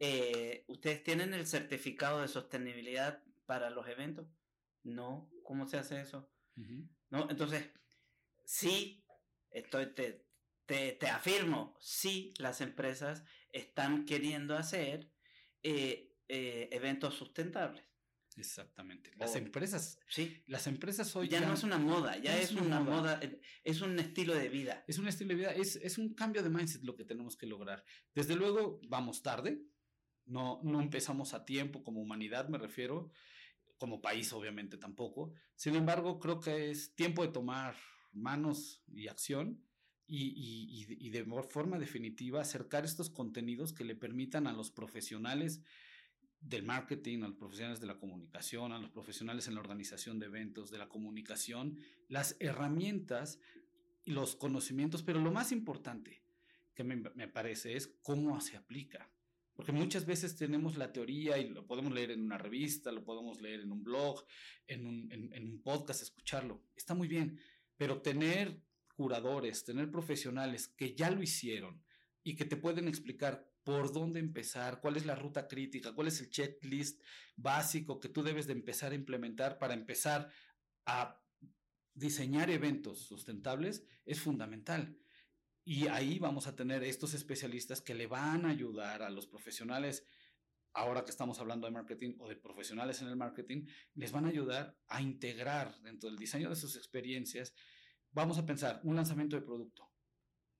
eh, 0.00 0.64
¿ustedes 0.66 1.04
tienen 1.04 1.34
el 1.34 1.46
certificado 1.46 2.20
de 2.20 2.28
sostenibilidad 2.28 3.22
para 3.46 3.70
los 3.70 3.86
eventos? 3.86 4.26
No, 4.82 5.30
¿cómo 5.44 5.66
se 5.66 5.78
hace 5.78 6.00
eso? 6.00 6.28
¿No? 6.56 7.28
Entonces, 7.30 7.70
sí, 8.44 9.04
estoy, 9.50 9.86
te, 9.94 10.26
te, 10.66 11.08
afirmo, 11.08 11.76
sí, 11.80 12.32
las 12.38 12.60
empresas 12.60 13.24
están 13.52 14.04
queriendo 14.04 14.56
hacer 14.56 15.10
eh, 15.62 16.14
eh, 16.28 16.68
eventos 16.72 17.14
sustentables. 17.14 17.84
Exactamente. 18.36 19.10
Las 19.18 19.34
empresas, 19.34 19.98
sí. 20.08 20.42
Las 20.46 20.66
empresas 20.66 21.14
hoy 21.16 21.28
ya, 21.28 21.40
no 21.40 21.52
es 21.52 21.64
una 21.64 21.78
moda, 21.78 22.16
ya 22.18 22.38
es, 22.38 22.52
una, 22.52 22.80
moda. 22.80 23.20
es 23.64 23.80
un 23.80 23.98
estilo 23.98 24.34
de 24.34 24.48
vida. 24.48 24.84
Es 24.86 24.98
un 24.98 25.08
estilo 25.08 25.30
de 25.30 25.34
vida, 25.34 25.52
es, 25.52 25.76
es, 25.76 25.98
un 25.98 26.14
cambio 26.14 26.42
de 26.42 26.48
mindset 26.48 26.82
lo 26.84 26.96
que 26.96 27.04
tenemos 27.04 27.36
que 27.36 27.46
lograr. 27.46 27.84
Desde 28.14 28.36
luego, 28.36 28.80
vamos 28.84 29.22
tarde, 29.22 29.60
no, 30.26 30.60
no 30.62 30.80
empezamos 30.80 31.34
a 31.34 31.44
tiempo 31.44 31.82
como 31.82 32.00
humanidad, 32.00 32.48
me 32.48 32.58
refiero, 32.58 33.10
como 33.80 34.00
país 34.00 34.32
obviamente 34.32 34.76
tampoco. 34.76 35.32
Sin 35.56 35.74
embargo, 35.74 36.20
creo 36.20 36.38
que 36.38 36.70
es 36.70 36.94
tiempo 36.94 37.26
de 37.26 37.32
tomar 37.32 37.74
manos 38.12 38.84
y 38.92 39.08
acción 39.08 39.64
y, 40.06 40.28
y, 40.36 41.06
y 41.06 41.10
de 41.10 41.24
forma 41.48 41.78
definitiva 41.78 42.42
acercar 42.42 42.84
estos 42.84 43.08
contenidos 43.10 43.72
que 43.72 43.84
le 43.84 43.96
permitan 43.96 44.46
a 44.46 44.52
los 44.52 44.70
profesionales 44.70 45.62
del 46.40 46.62
marketing, 46.62 47.22
a 47.22 47.28
los 47.28 47.36
profesionales 47.36 47.80
de 47.80 47.86
la 47.86 47.98
comunicación, 47.98 48.72
a 48.72 48.78
los 48.78 48.90
profesionales 48.90 49.48
en 49.48 49.54
la 49.54 49.60
organización 49.60 50.18
de 50.18 50.26
eventos, 50.26 50.70
de 50.70 50.78
la 50.78 50.88
comunicación, 50.88 51.78
las 52.08 52.36
herramientas 52.38 53.38
y 54.04 54.10
los 54.10 54.36
conocimientos, 54.36 55.02
pero 55.02 55.20
lo 55.20 55.32
más 55.32 55.52
importante 55.52 56.22
que 56.74 56.84
me, 56.84 57.28
parece 57.28 57.76
es 57.76 57.88
cómo 58.02 58.40
se 58.40 58.56
aplica. 58.56 59.10
Porque 59.60 59.72
muchas 59.72 60.06
veces 60.06 60.36
tenemos 60.36 60.78
la 60.78 60.90
teoría 60.90 61.36
y 61.36 61.50
lo 61.50 61.66
podemos 61.66 61.92
leer 61.92 62.12
en 62.12 62.22
una 62.22 62.38
revista, 62.38 62.90
lo 62.90 63.04
podemos 63.04 63.42
leer 63.42 63.60
en 63.60 63.72
un 63.72 63.84
blog, 63.84 64.24
en 64.66 64.86
un, 64.86 65.60
podcast, 65.62 66.00
escucharlo. 66.00 66.62
Está 66.74 66.94
muy 66.94 67.08
bien, 67.08 67.38
pero 67.76 68.00
tener 68.00 68.58
curadores, 68.94 69.62
tener 69.62 69.90
profesionales 69.90 70.66
que 70.66 70.94
ya 70.94 71.10
lo 71.10 71.22
hicieron 71.22 71.84
y 72.22 72.36
que 72.36 72.46
te 72.46 72.56
pueden 72.56 72.88
explicar 72.88 73.52
por 73.62 73.92
dónde 73.92 74.18
empezar, 74.18 74.80
cuál 74.80 74.96
es 74.96 75.04
la 75.04 75.14
ruta 75.14 75.46
crítica, 75.46 75.92
cuál 75.94 76.08
es 76.08 76.18
el 76.22 76.30
checklist 76.30 77.02
básico 77.36 78.00
que 78.00 78.08
tú 78.08 78.22
debes 78.22 78.46
de 78.46 78.54
empezar 78.54 78.92
a 78.92 78.94
implementar 78.94 79.58
para 79.58 79.74
empezar 79.74 80.32
a 80.86 81.22
diseñar 81.92 82.48
eventos 82.48 83.00
sustentables, 83.00 83.84
es 84.06 84.20
fundamental. 84.20 84.96
Y 85.64 85.88
ahí 85.88 86.18
vamos 86.18 86.46
a 86.46 86.56
tener 86.56 86.82
estos 86.82 87.14
especialistas 87.14 87.80
que 87.80 87.94
le 87.94 88.06
van 88.06 88.44
a 88.46 88.50
ayudar 88.50 89.02
a 89.02 89.10
los 89.10 89.26
profesionales, 89.26 90.06
ahora 90.72 91.04
que 91.04 91.10
estamos 91.10 91.38
hablando 91.38 91.66
de 91.66 91.72
marketing 91.72 92.14
o 92.18 92.28
de 92.28 92.36
profesionales 92.36 93.02
en 93.02 93.08
el 93.08 93.16
marketing, 93.16 93.66
les 93.94 94.12
van 94.12 94.24
a 94.24 94.28
ayudar 94.28 94.76
a 94.88 95.02
integrar 95.02 95.80
dentro 95.82 96.08
del 96.08 96.18
diseño 96.18 96.48
de 96.48 96.56
sus 96.56 96.76
experiencias. 96.76 97.52
Vamos 98.12 98.38
a 98.38 98.46
pensar 98.46 98.80
un 98.84 98.96
lanzamiento 98.96 99.36
de 99.36 99.42
producto. 99.42 99.90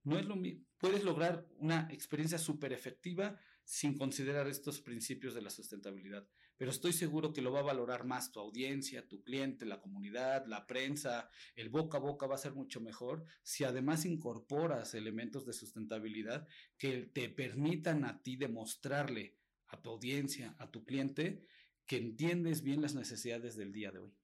No 0.04 0.18
es 0.18 0.26
lo. 0.26 0.36
Puedes 0.78 1.04
lograr 1.04 1.46
una 1.56 1.88
experiencia 1.90 2.38
súper 2.38 2.72
efectiva 2.72 3.38
sin 3.64 3.96
considerar 3.96 4.48
estos 4.48 4.80
principios 4.80 5.34
de 5.34 5.42
la 5.42 5.50
sustentabilidad, 5.50 6.26
pero 6.60 6.72
estoy 6.72 6.92
seguro 6.92 7.32
que 7.32 7.40
lo 7.40 7.52
va 7.52 7.60
a 7.60 7.72
valorar 7.72 8.04
más 8.04 8.32
tu 8.32 8.38
audiencia, 8.38 9.08
tu 9.08 9.22
cliente, 9.22 9.64
la 9.64 9.80
comunidad, 9.80 10.44
la 10.44 10.66
prensa, 10.66 11.30
el 11.56 11.70
boca 11.70 11.96
a 11.96 12.02
boca 12.02 12.26
va 12.26 12.34
a 12.34 12.38
ser 12.38 12.52
mucho 12.52 12.82
mejor 12.82 13.24
si 13.42 13.64
además 13.64 14.04
incorporas 14.04 14.92
elementos 14.92 15.46
de 15.46 15.54
sustentabilidad 15.54 16.46
que 16.76 17.06
te 17.14 17.30
permitan 17.30 18.04
a 18.04 18.20
ti 18.20 18.36
demostrarle 18.36 19.38
a 19.68 19.80
tu 19.80 19.88
audiencia, 19.88 20.54
a 20.58 20.70
tu 20.70 20.84
cliente, 20.84 21.46
que 21.86 21.96
entiendes 21.96 22.62
bien 22.62 22.82
las 22.82 22.94
necesidades 22.94 23.56
del 23.56 23.72
día 23.72 23.90
de 23.90 24.00
hoy. 24.00 24.14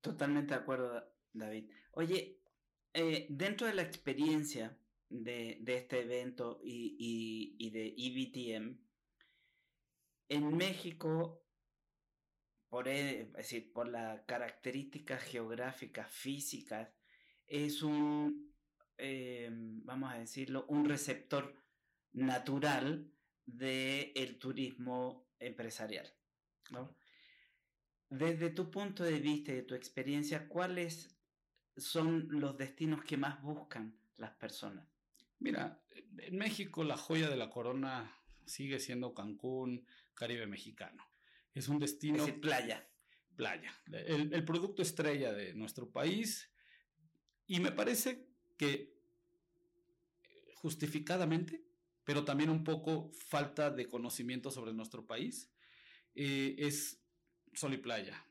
Totalmente 0.00 0.54
de 0.54 0.60
acuerdo, 0.60 1.04
David. 1.34 1.70
Oye, 1.92 2.40
eh, 2.94 3.26
dentro 3.28 3.66
de 3.66 3.74
la 3.74 3.82
experiencia 3.82 4.74
de, 5.10 5.62
este 5.66 6.00
evento 6.00 6.62
y, 6.64 7.68
de 7.68 7.94
EBTM, 7.94 8.78
en 10.30 10.56
México, 10.56 11.44
por, 12.68 12.88
e, 12.88 13.30
decir, 13.36 13.72
por 13.72 13.88
la 13.88 14.24
característica 14.26 15.18
geográfica, 15.18 16.04
física, 16.04 16.92
es 17.46 17.82
un, 17.82 18.54
eh, 18.98 19.48
vamos 19.50 20.12
a 20.12 20.18
decirlo, 20.18 20.66
un 20.68 20.88
receptor 20.88 21.54
natural 22.12 23.10
del 23.46 24.12
el 24.14 24.38
turismo 24.38 25.28
empresarial. 25.38 26.12
Desde 28.10 28.50
tu 28.50 28.70
punto 28.70 29.04
de 29.04 29.18
vista 29.20 29.52
y 29.52 29.56
de 29.56 29.62
tu 29.62 29.74
experiencia, 29.74 30.48
¿cuáles 30.48 31.16
son 31.76 32.28
los 32.28 32.56
destinos 32.58 33.04
que 33.04 33.16
más 33.16 33.40
buscan 33.42 33.98
las 34.16 34.32
personas? 34.32 34.86
Mira, 35.38 35.80
en 36.18 36.36
México 36.36 36.84
la 36.84 36.96
joya 36.96 37.28
de 37.30 37.36
la 37.36 37.50
corona 37.50 38.14
sigue 38.44 38.80
siendo 38.80 39.14
Cancún, 39.14 39.86
Caribe 40.14 40.46
mexicano. 40.46 41.07
Es 41.58 41.68
un 41.68 41.80
destino... 41.80 42.24
Es 42.24 42.32
playa. 42.34 42.88
Playa. 43.34 43.72
El, 43.90 44.44
producto 44.44 44.80
estrella 44.80 45.32
de 45.32 45.54
nuestro 45.54 45.90
país. 45.90 46.52
Y 47.48 47.58
me 47.58 47.72
parece 47.72 48.28
que 48.56 48.96
justificadamente, 50.54 51.64
pero 52.04 52.24
también 52.24 52.50
un 52.50 52.62
poco 52.62 53.10
falta 53.12 53.72
de 53.72 53.88
conocimiento 53.88 54.52
sobre 54.52 54.72
nuestro 54.72 55.04
país, 55.04 55.50
eh, 56.14 56.54
es 56.58 57.00
sol 57.54 57.74
y 57.74 57.78
playa. 57.78 58.24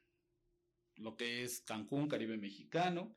Lo 0.96 1.18
que 1.18 1.44
es 1.44 1.60
Cancún, 1.60 2.08
Caribe 2.08 2.38
mexicano, 2.38 3.14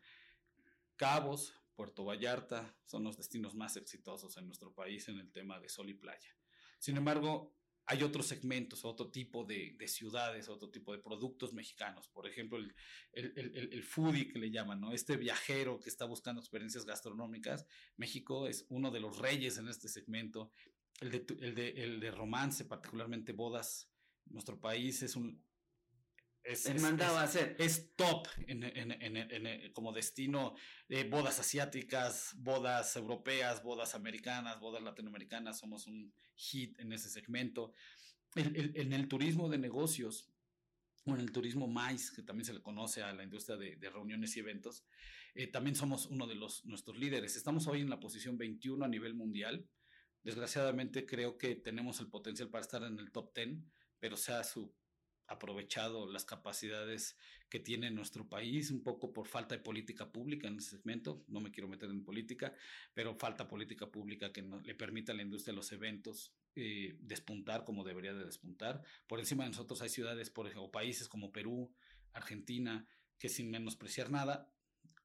Cabos, 0.97 1.55
Puerto 1.77 2.05
Vallarta 2.05 2.77
son 2.85 3.05
los 3.05 3.17
destinos 3.17 3.55
más 3.55 3.77
exitosos 3.77 4.37
en 4.37 4.47
nuestro 4.47 4.75
país 4.75 5.09
en 5.09 5.19
el 5.21 5.31
tema 5.31 5.61
de 5.61 5.69
sol 5.69 5.89
y 5.89 5.95
playa. 5.95 6.37
Sin 6.81 6.97
embargo, 6.97 7.55
hay 7.91 8.05
otros 8.05 8.27
segmentos, 8.27 8.85
otro 8.85 9.11
tipo 9.11 9.45
de, 9.45 9.77
ciudades, 9.89 10.49
otro 10.49 10.71
tipo 10.71 10.93
de 10.93 11.01
productos 11.01 11.53
mexicanos. 11.53 12.07
Por 12.07 12.29
ejemplo, 12.29 12.57
el, 12.57 12.73
el, 13.13 13.83
foodie 13.83 14.29
que 14.29 14.39
le 14.39 14.53
llaman, 14.53 14.81
¿no? 14.81 14.93
Este 14.93 15.17
viajero 15.17 15.81
que 15.81 15.91
está 15.91 16.05
buscando 16.05 16.41
experiencias 16.41 16.85
gastronómicas. 16.85 17.67
México 17.97 18.47
es 18.47 18.65
uno 18.69 18.93
de 18.93 19.01
los 19.01 19.19
reyes 19.19 19.59
en 19.59 19.67
este 19.67 19.89
segmento. 19.89 20.53
El 21.01 21.11
de, 21.11 21.27
el 21.41 21.55
de, 21.57 21.69
el 21.71 21.99
de 21.99 22.13
romance, 22.13 22.65
particularmente 22.65 23.33
bodas. 23.33 23.91
Nuestro 24.27 24.61
país 24.61 25.03
es 25.03 25.17
un, 25.17 25.45
es, 26.45 26.81
mandaba 26.81 27.21
a 27.21 27.25
hacer. 27.25 27.57
Es 27.59 27.95
top 27.97 28.27
en, 28.47 29.73
como 29.73 29.93
destino 29.93 30.55
de 30.89 31.05
bodas 31.05 31.39
asiáticas, 31.39 32.35
bodas 32.37 32.97
europeas, 32.97 33.63
bodas 33.63 33.95
americanas, 33.95 34.61
bodas 34.61 34.83
latinoamericanas. 34.83 35.59
Somos 35.59 35.87
un 35.87 36.13
hit 36.35 36.79
en 36.79 36.93
ese 36.93 37.11
segmento. 37.11 37.73
en 38.35 38.93
el 38.93 39.09
turismo 39.09 39.49
de 39.49 39.59
negocios, 39.59 40.31
o 41.05 41.15
en 41.15 41.21
el 41.21 41.33
turismo 41.33 41.67
MAIS, 41.67 42.11
que 42.11 42.23
también 42.23 42.45
se 42.45 42.53
le 42.53 42.63
conoce 42.63 43.03
a 43.03 43.13
la 43.13 43.23
industria 43.23 43.57
de, 43.57 43.91
reuniones 43.91 44.37
y 44.37 44.41
eventos, 44.41 44.85
eh, 45.35 45.47
también 45.47 45.75
somos 45.75 46.07
uno 46.07 46.27
de 46.27 46.35
los, 46.35 46.65
nuestros 46.67 46.99
líderes. 46.99 47.37
Estamos 47.37 47.67
hoy 47.67 47.81
en 47.81 47.91
la 47.91 48.01
posición 48.01 48.37
21 48.37 48.85
a 48.85 48.89
nivel 48.89 49.15
mundial. 49.15 49.67
Desgraciadamente 50.23 51.07
creo 51.07 51.39
que 51.39 51.57
tenemos 51.57 52.01
el 52.01 52.09
potencial 52.09 52.51
para 52.51 52.63
estar 52.63 52.83
en 52.83 52.99
el 52.99 53.11
top 53.11 53.35
10, 53.35 53.59
pero 53.99 54.17
sea 54.17 54.45
su 54.45 54.75
aprovechado 55.31 56.07
las 56.07 56.25
capacidades 56.25 57.17
que 57.49 57.61
tiene 57.61 57.91
nuestro 57.91 58.29
país, 58.29 58.71
un 58.71 58.83
poco 58.83 59.13
por 59.13 59.29
falta 59.29 59.57
de 59.57 59.63
política 59.63 60.11
pública 60.13 60.49
en 60.49 60.59
ese 60.59 60.71
segmento, 60.71 61.25
no 61.29 61.41
me 61.41 61.53
quiero 61.53 61.69
meter 61.69 61.89
en 61.89 62.05
política, 62.05 62.53
pero 62.93 63.15
falta 63.15 63.49
política 63.49 63.91
pública 63.91 64.33
que 64.33 64.43
le 64.43 64.75
permita 64.75 65.13
a 65.13 65.15
la 65.15 65.23
industria 65.23 65.53
de 65.53 65.57
los 65.57 65.71
eventos 65.73 66.33
eh, 66.57 66.97
despuntar 67.01 67.65
como 67.65 67.85
debería 67.85 68.13
de 68.13 68.25
despuntar. 68.25 68.83
Por 69.07 69.21
encima 69.21 69.45
de 69.45 69.51
nosotros 69.51 69.81
hay 69.83 69.89
ciudades, 69.89 70.31
por 70.31 70.47
ejemplo, 70.47 70.71
países 70.73 71.09
como 71.09 71.33
Perú, 71.33 71.73
Argentina, 72.13 72.87
que 73.17 73.29
sin 73.29 73.51
menospreciar 73.51 74.11
nada, 74.11 74.53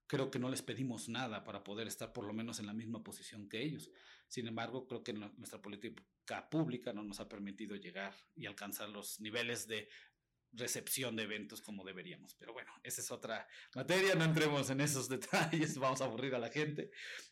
creo 0.07 0.31
que 0.31 0.39
no 0.39 0.49
les 0.49 0.63
pedimos 0.63 1.07
nada 1.07 1.43
para 1.43 1.63
poder 1.63 1.87
estar 1.87 2.13
por 2.13 2.25
lo 2.25 2.33
menos 2.33 2.59
en 2.59 2.65
la 2.65 2.73
misma 2.73 3.03
posición 3.03 3.47
que 3.47 3.61
ellos. 3.61 3.91
Sin 4.27 4.47
embargo, 4.47 4.87
creo 4.87 5.03
que 5.03 5.13
nuestra 5.13 5.61
política 5.61 6.49
pública 6.49 6.93
no 6.93 7.03
nos 7.03 7.19
ha 7.19 7.29
permitido 7.29 7.75
llegar 7.75 8.13
y 8.35 8.47
alcanzar 8.47 8.89
los 8.89 9.19
niveles 9.19 9.67
de 9.67 9.87
recepción 10.55 11.15
de 11.15 11.23
eventos 11.23 11.61
como 11.61 11.83
deberíamos. 11.83 12.35
Pero 12.35 12.53
bueno, 12.53 12.71
esa 12.83 13.01
es 13.01 13.11
otra 13.11 13.47
materia, 13.75 14.15
no 14.15 14.23
entremos 14.23 14.69
en 14.69 14.81
esos 14.81 15.09
detalles, 15.09 15.77
vamos 15.77 16.01
a 16.01 16.05
aburrir 16.05 16.35
a 16.35 16.39
la 16.39 16.49
gente. 16.49 16.91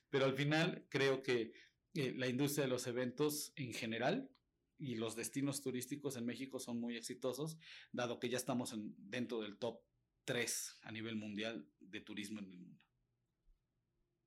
Pero 0.10 0.26
al 0.26 0.34
final 0.34 0.86
creo 0.90 1.24
que 1.24 1.54
eh, 1.96 2.14
la 2.16 2.28
industria 2.28 2.66
de 2.66 2.70
los 2.70 2.88
eventos 2.88 3.54
en 3.56 3.74
general 3.74 4.30
y 4.78 4.96
los 4.96 5.16
destinos 5.16 5.62
turísticos 5.62 6.18
en 6.18 6.26
México 6.26 6.60
son 6.60 6.80
muy 6.80 6.98
exitosos, 6.98 7.58
dado 7.92 8.20
que 8.20 8.30
ya 8.30 8.38
estamos 8.38 8.74
en, 8.74 8.94
dentro 8.98 9.42
del 9.42 9.58
top 9.58 9.82
3 10.26 10.80
a 10.84 10.92
nivel 10.92 11.16
mundial 11.16 11.68
de 11.80 12.02
turismo 12.02 12.40
en 12.40 12.46
el 12.46 12.58
mundo. 12.58 12.82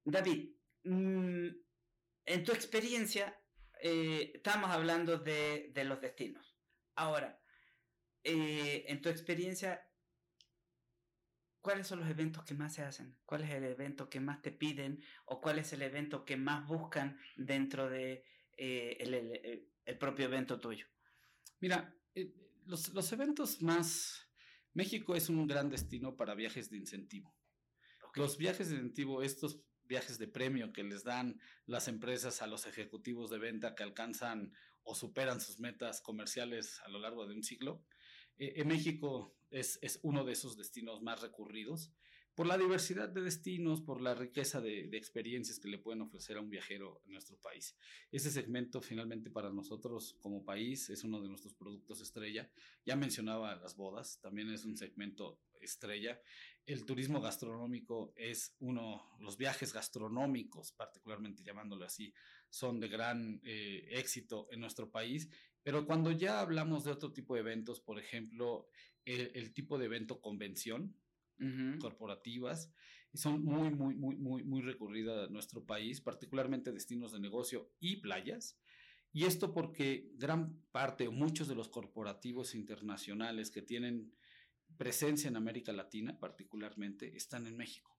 David, 0.05 0.51
mm, 0.85 1.49
en 2.27 2.45
tu 2.45 2.53
experiencia, 2.53 3.37
eh, 3.83 4.33
estamos 4.35 4.71
hablando 4.71 5.19
de, 5.19 5.71
de, 5.75 5.85
los 5.85 6.01
destinos. 6.01 6.57
Ahora, 6.95 7.41
eh, 8.29 8.85
en 8.89 9.01
tu 9.01 9.09
experiencia, 9.09 9.89
¿cuáles 11.61 11.87
son 11.87 12.01
los 12.01 12.11
eventos 12.11 12.45
que 12.45 12.55
más 12.55 12.75
se 12.75 12.83
hacen? 12.83 13.17
¿Cuál 13.25 13.45
es 13.45 13.51
el 13.51 13.63
evento 13.63 14.11
que 14.11 14.19
más 14.19 14.43
te 14.43 14.51
piden? 14.51 15.01
¿O 15.27 15.41
cuál 15.41 15.61
es 15.61 15.73
el 15.73 15.83
evento 15.83 16.25
que 16.25 16.37
más 16.37 16.67
buscan 16.67 17.21
dentro 17.37 17.89
de 17.89 18.25
eh, 18.57 18.97
el, 18.99 19.15
el, 19.15 19.71
el, 19.85 19.99
propio 19.99 20.25
evento 20.25 20.59
tuyo? 20.59 20.89
Mira, 21.61 21.95
los, 22.65 22.89
los 22.93 23.13
eventos 23.13 23.63
más... 23.63 24.29
México 24.73 25.15
es 25.15 25.29
un 25.29 25.47
gran 25.47 25.71
destino 25.71 26.17
para 26.17 26.35
viajes 26.35 26.69
de 26.69 26.79
incentivo. 26.79 27.33
Okay. 28.09 28.21
Los 28.21 28.39
viajes 28.39 28.71
de 28.71 28.75
incentivo, 28.75 29.23
estos 29.23 29.63
viajes 29.85 30.19
de 30.19 30.27
premio 30.27 30.73
que 30.73 30.83
les 30.83 31.05
dan 31.05 31.41
las 31.65 31.87
empresas 31.87 32.43
a 32.43 32.49
los 32.49 32.67
ejecutivos 32.67 33.31
de 33.31 33.39
venta 33.39 33.77
que 33.77 33.85
alcanzan 33.85 34.53
o 34.83 34.95
superan 34.95 35.41
sus 35.41 35.61
metas 35.61 36.01
comerciales 36.01 36.81
a 36.85 36.89
lo 36.89 36.99
largo 36.99 37.27
de 37.27 37.35
un 37.35 37.43
ciclo. 37.43 37.85
Eh, 38.39 38.55
en 38.57 38.69
México 38.69 39.37
es, 39.51 39.79
es, 39.83 40.01
uno 40.03 40.25
de 40.25 40.33
esos 40.33 40.57
destinos 40.57 41.03
más 41.03 41.21
recurridos 41.21 41.93
por 42.35 42.47
la 42.47 42.59
diversidad 42.59 43.09
de 43.09 43.23
destinos, 43.23 43.81
por 43.81 44.03
la 44.03 44.15
riqueza 44.15 44.61
de, 44.61 44.89
de, 44.89 44.99
experiencias 44.99 45.59
que 45.59 45.69
le 45.69 45.79
pueden 45.79 46.03
ofrecer 46.03 46.37
a 46.37 46.43
un 46.43 46.51
viajero 46.51 47.01
en 47.07 47.13
nuestro 47.13 47.39
país. 47.39 47.75
Ese 48.13 48.31
segmento 48.31 48.83
finalmente 48.83 49.31
para 49.31 49.51
nosotros 49.51 50.19
como 50.21 50.45
país 50.45 50.91
es 50.91 51.03
uno 51.03 51.23
de 51.23 51.31
nuestros 51.31 51.55
productos 51.55 52.03
estrella. 52.03 52.51
Ya 52.85 52.95
mencionaba 52.95 53.57
las 53.57 53.75
bodas, 53.75 54.21
también 54.21 54.51
es 54.51 54.67
un 54.67 54.77
segmento 54.77 55.41
estrella. 55.61 56.21
El 56.67 56.85
turismo 56.85 57.21
gastronómico 57.21 58.13
es 58.17 58.57
uno, 58.59 59.17
los 59.21 59.37
viajes 59.37 59.73
gastronómicos, 59.73 60.73
particularmente 60.73 61.43
llamándolo 61.43 61.85
así, 61.85 62.13
son 62.51 62.81
de 62.81 62.89
gran 62.89 63.41
eh, 63.45 63.87
éxito 63.93 64.49
en 64.51 64.61
nuestro 64.61 64.91
país. 64.91 65.29
Pero 65.67 65.85
cuando 65.85 66.13
ya 66.13 66.39
hablamos 66.39 66.85
de 66.85 66.93
otro 66.93 67.13
tipo 67.13 67.35
de 67.35 67.41
eventos, 67.41 67.81
por 67.81 67.99
ejemplo, 67.99 68.69
el, 69.05 69.33
el 69.35 69.53
tipo 69.53 69.79
de 69.79 69.87
evento 69.87 70.21
convención, 70.21 70.95
Uh 71.39 71.45
-huh. 71.45 71.79
corporativas 71.81 72.73
son 73.13 73.45
muy, 73.45 73.69
muy, 73.71 73.95
muy, 73.97 74.17
muy, 74.17 74.43
muy 74.45 74.63
recurridas 74.63 75.29
a 75.29 75.31
nuestro 75.31 75.67
país, 75.67 76.01
particularmente 76.01 76.73
destinos 76.73 77.11
de 77.13 77.19
negocio 77.21 77.75
y 77.79 77.97
playas. 77.97 78.59
Y 79.13 79.25
esto 79.25 79.53
porque 79.53 80.13
gran 80.15 80.63
parte 80.71 81.09
o 81.09 81.13
muchos 81.13 81.49
de 81.49 81.55
los 81.57 81.69
corporativos 81.69 82.55
internacionales 82.55 83.51
que 83.51 83.61
tienen 83.61 84.15
presencia 84.79 85.29
en 85.29 85.37
América 85.37 85.73
Latina, 85.73 86.19
particularmente, 86.19 87.17
están 87.17 87.47
en 87.47 87.57
México. 87.57 87.96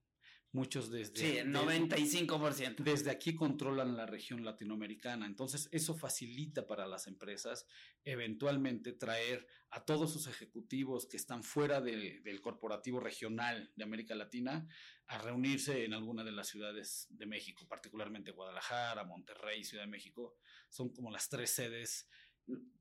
Muchos 0.52 0.90
desde... 0.90 1.16
Sí, 1.16 1.36
el 1.38 1.52
95%. 1.52 2.76
Desde, 2.78 3.10
aquí 3.10 3.34
controlan 3.34 3.96
la 3.96 4.06
región 4.06 4.46
latinoamericana. 4.46 5.26
Entonces, 5.26 5.68
eso 5.72 5.94
facilita 5.94 6.66
para 6.66 6.86
las 6.86 7.06
empresas 7.06 7.66
eventualmente 8.02 8.94
traer 8.94 9.46
a 9.70 9.84
todos 9.84 10.10
sus 10.10 10.26
ejecutivos 10.26 11.06
que 11.06 11.18
están 11.18 11.42
fuera 11.42 11.82
de, 11.82 12.20
del 12.20 12.40
corporativo 12.40 12.98
regional 12.98 13.70
de 13.76 13.84
América 13.84 14.14
Latina 14.14 14.66
a 15.06 15.18
reunirse 15.18 15.84
en 15.84 15.92
alguna 15.92 16.24
de 16.24 16.32
las 16.32 16.48
ciudades 16.48 17.06
de 17.10 17.26
México, 17.26 17.66
particularmente 17.68 18.32
Guadalajara, 18.32 19.04
Monterrey, 19.04 19.64
Ciudad 19.64 19.84
de 19.84 19.90
México. 19.90 20.38
Son 20.70 20.88
como 20.88 21.10
las 21.10 21.28
tres 21.28 21.50
sedes 21.50 22.08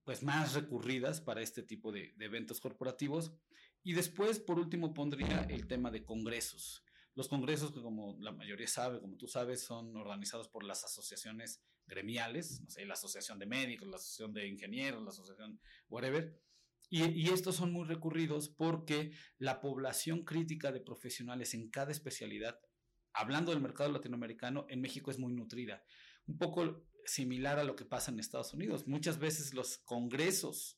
pues 0.06 0.24
más 0.24 0.54
recurridas 0.54 1.20
para 1.20 1.42
este 1.42 1.63
tipo 1.63 1.92
de, 1.92 2.13
de 2.15 2.26
eventos 2.26 2.62
corporativos. 2.62 3.34
Y 3.84 3.92
después, 3.92 4.39
por 4.39 4.58
último, 4.58 4.94
pondría 4.94 5.42
el 5.50 5.68
tema 5.68 5.92
de 5.92 6.06
congresos. 6.06 6.87
Los 7.18 7.30
congresos, 7.30 7.72
que 7.72 7.82
como 7.82 8.16
la 8.20 8.32
mayoría 8.32 8.68
sabe, 8.68 9.02
como 9.02 9.18
tú 9.18 9.28
sabes, 9.28 9.64
son 9.64 9.98
organizados 9.98 10.50
por 10.50 10.64
las 10.64 10.84
asociaciones 10.84 11.64
gremiales, 11.88 12.62
la 12.86 12.94
asociación 12.94 13.40
de 13.40 13.48
médicos, 13.48 13.88
la 13.88 13.96
asociación 13.96 14.34
de 14.34 14.48
ingenieros, 14.48 15.02
la 15.02 15.10
asociación 15.10 15.60
whatever. 15.90 16.40
Y, 16.92 17.06
y, 17.06 17.30
estos 17.30 17.56
son 17.56 17.74
muy 17.74 17.88
recurridos 17.88 18.50
porque 18.50 19.14
la 19.40 19.62
población 19.62 20.26
crítica 20.26 20.72
de 20.72 20.80
profesionales 20.80 21.56
en 21.56 21.72
cada 21.72 21.92
especialidad, 21.92 22.60
hablando 23.14 23.52
del 23.52 23.62
mercado 23.62 23.92
latinoamericano, 23.92 24.68
en 24.70 24.82
México 24.82 25.10
es 25.10 25.18
muy 25.18 25.34
nutrida. 25.34 25.84
Un 26.28 26.38
poco 26.38 26.86
similar 27.04 27.58
a 27.58 27.64
lo 27.64 27.76
que 27.76 27.86
pasa 27.86 28.12
en 28.12 28.20
Estados 28.20 28.54
Unidos. 28.54 28.86
Muchas 28.86 29.18
veces 29.18 29.56
los 29.56 29.80
congresos 29.80 30.77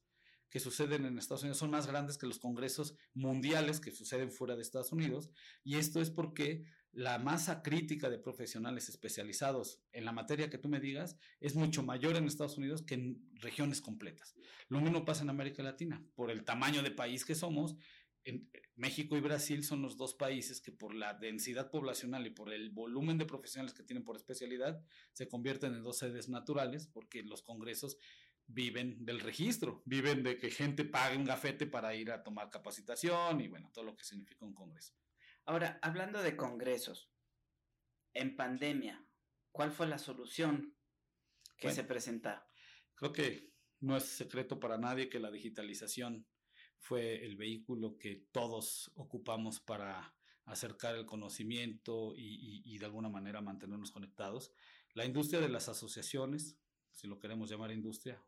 que 0.50 0.60
suceden 0.60 1.06
en 1.06 1.18
Estados 1.18 1.44
Unidos 1.44 1.58
son 1.58 1.72
más 1.72 1.88
grandes 1.88 2.18
que 2.18 2.28
los 2.28 2.40
congresos 2.40 2.96
mundiales 3.14 3.80
que 3.80 3.92
suceden 3.92 4.32
fuera 4.32 4.56
de 4.56 4.62
Estados 4.62 4.92
Unidos. 4.92 5.30
Y 5.64 5.76
esto 5.76 6.02
es 6.02 6.10
porque 6.10 6.64
la 6.92 7.20
masa 7.20 7.62
crítica 7.62 8.10
de 8.10 8.18
profesionales 8.18 8.90
especializados 8.90 9.80
en 9.92 10.06
la 10.06 10.12
materia 10.12 10.50
que 10.50 10.58
tú 10.58 10.70
me 10.70 10.80
digas 10.80 11.18
es 11.40 11.56
mucho 11.56 11.84
mayor 11.84 12.16
en 12.16 12.26
Estados 12.26 12.58
Unidos 12.58 12.82
que 12.82 12.96
en 12.96 13.30
regiones 13.36 13.82
completas. 13.82 14.36
Lo 14.70 14.82
mismo 14.82 15.06
pasa 15.06 15.24
en 15.24 15.30
América 15.30 15.62
Latina. 15.62 16.04
Por 16.16 16.32
el 16.32 16.44
tamaño 16.44 16.82
de 16.82 16.92
país 16.92 17.26
que 17.26 17.36
somos, 17.36 17.76
México 18.76 19.18
y 19.18 19.22
Brasil 19.22 19.64
son 19.64 19.82
los 19.82 19.98
dos 19.98 20.14
países 20.14 20.62
que 20.62 20.72
por 20.72 20.94
la 20.94 21.14
densidad 21.14 21.70
poblacional 21.70 22.26
y 22.28 22.32
por 22.32 22.54
el 22.54 22.70
volumen 22.70 23.18
de 23.18 23.26
profesionales 23.26 23.74
que 23.74 23.84
tienen 23.84 24.04
por 24.04 24.16
especialidad 24.16 24.84
se 25.14 25.28
convierten 25.28 25.74
en 25.74 25.84
dos 25.84 25.98
sedes 25.98 26.30
naturales 26.30 26.88
porque 26.88 27.24
los 27.24 27.42
congresos 27.42 27.98
viven 28.52 29.06
del 29.06 29.20
registro, 29.20 29.84
viven 29.86 30.24
de 30.24 30.38
que 30.38 30.50
gente 30.50 30.84
pague 30.84 31.16
un 31.16 31.24
gafete 31.24 31.68
para 31.68 31.94
ir 31.94 32.12
a 32.12 32.24
tomar 32.24 32.50
capacitación 32.50 33.42
y 33.42 33.48
bueno, 33.48 33.70
todo 33.72 33.86
lo 33.86 33.96
que 33.96 34.04
significa 34.04 34.44
un 34.44 34.56
congreso. 34.56 34.96
Ahora, 35.46 35.80
hablando 35.84 36.22
de 36.24 36.36
congresos, 36.36 37.12
en 38.14 38.36
pandemia, 38.36 39.06
¿cuál 39.52 39.72
fue 39.72 39.88
la 39.88 40.00
solución 40.00 40.76
que 41.58 41.68
bueno, 41.68 41.76
se 41.76 41.84
presenta? 41.84 42.50
Creo 42.96 43.14
que 43.14 43.54
no 43.82 43.96
es 43.96 44.06
secreto 44.06 44.60
para 44.60 44.80
nadie 44.80 45.10
que 45.10 45.20
la 45.20 45.32
digitalización 45.32 46.28
fue 46.80 47.24
el 47.24 47.36
vehículo 47.36 48.00
que 48.00 48.28
todos 48.32 48.92
ocupamos 48.96 49.60
para 49.60 50.16
acercar 50.46 50.96
el 50.96 51.06
conocimiento 51.06 52.16
y, 52.16 52.64
y, 52.66 52.76
y 52.76 52.80
de 52.80 52.86
alguna 52.86 53.10
manera 53.10 53.42
mantenernos 53.42 53.92
conectados. 53.92 54.52
La 54.96 55.06
industria 55.06 55.40
de 55.40 55.50
las 55.50 55.70
asociaciones, 55.70 56.58
si 56.92 57.08
lo 57.08 57.20
queremos 57.20 57.50
llamar 57.50 57.72
industria, 57.72 58.20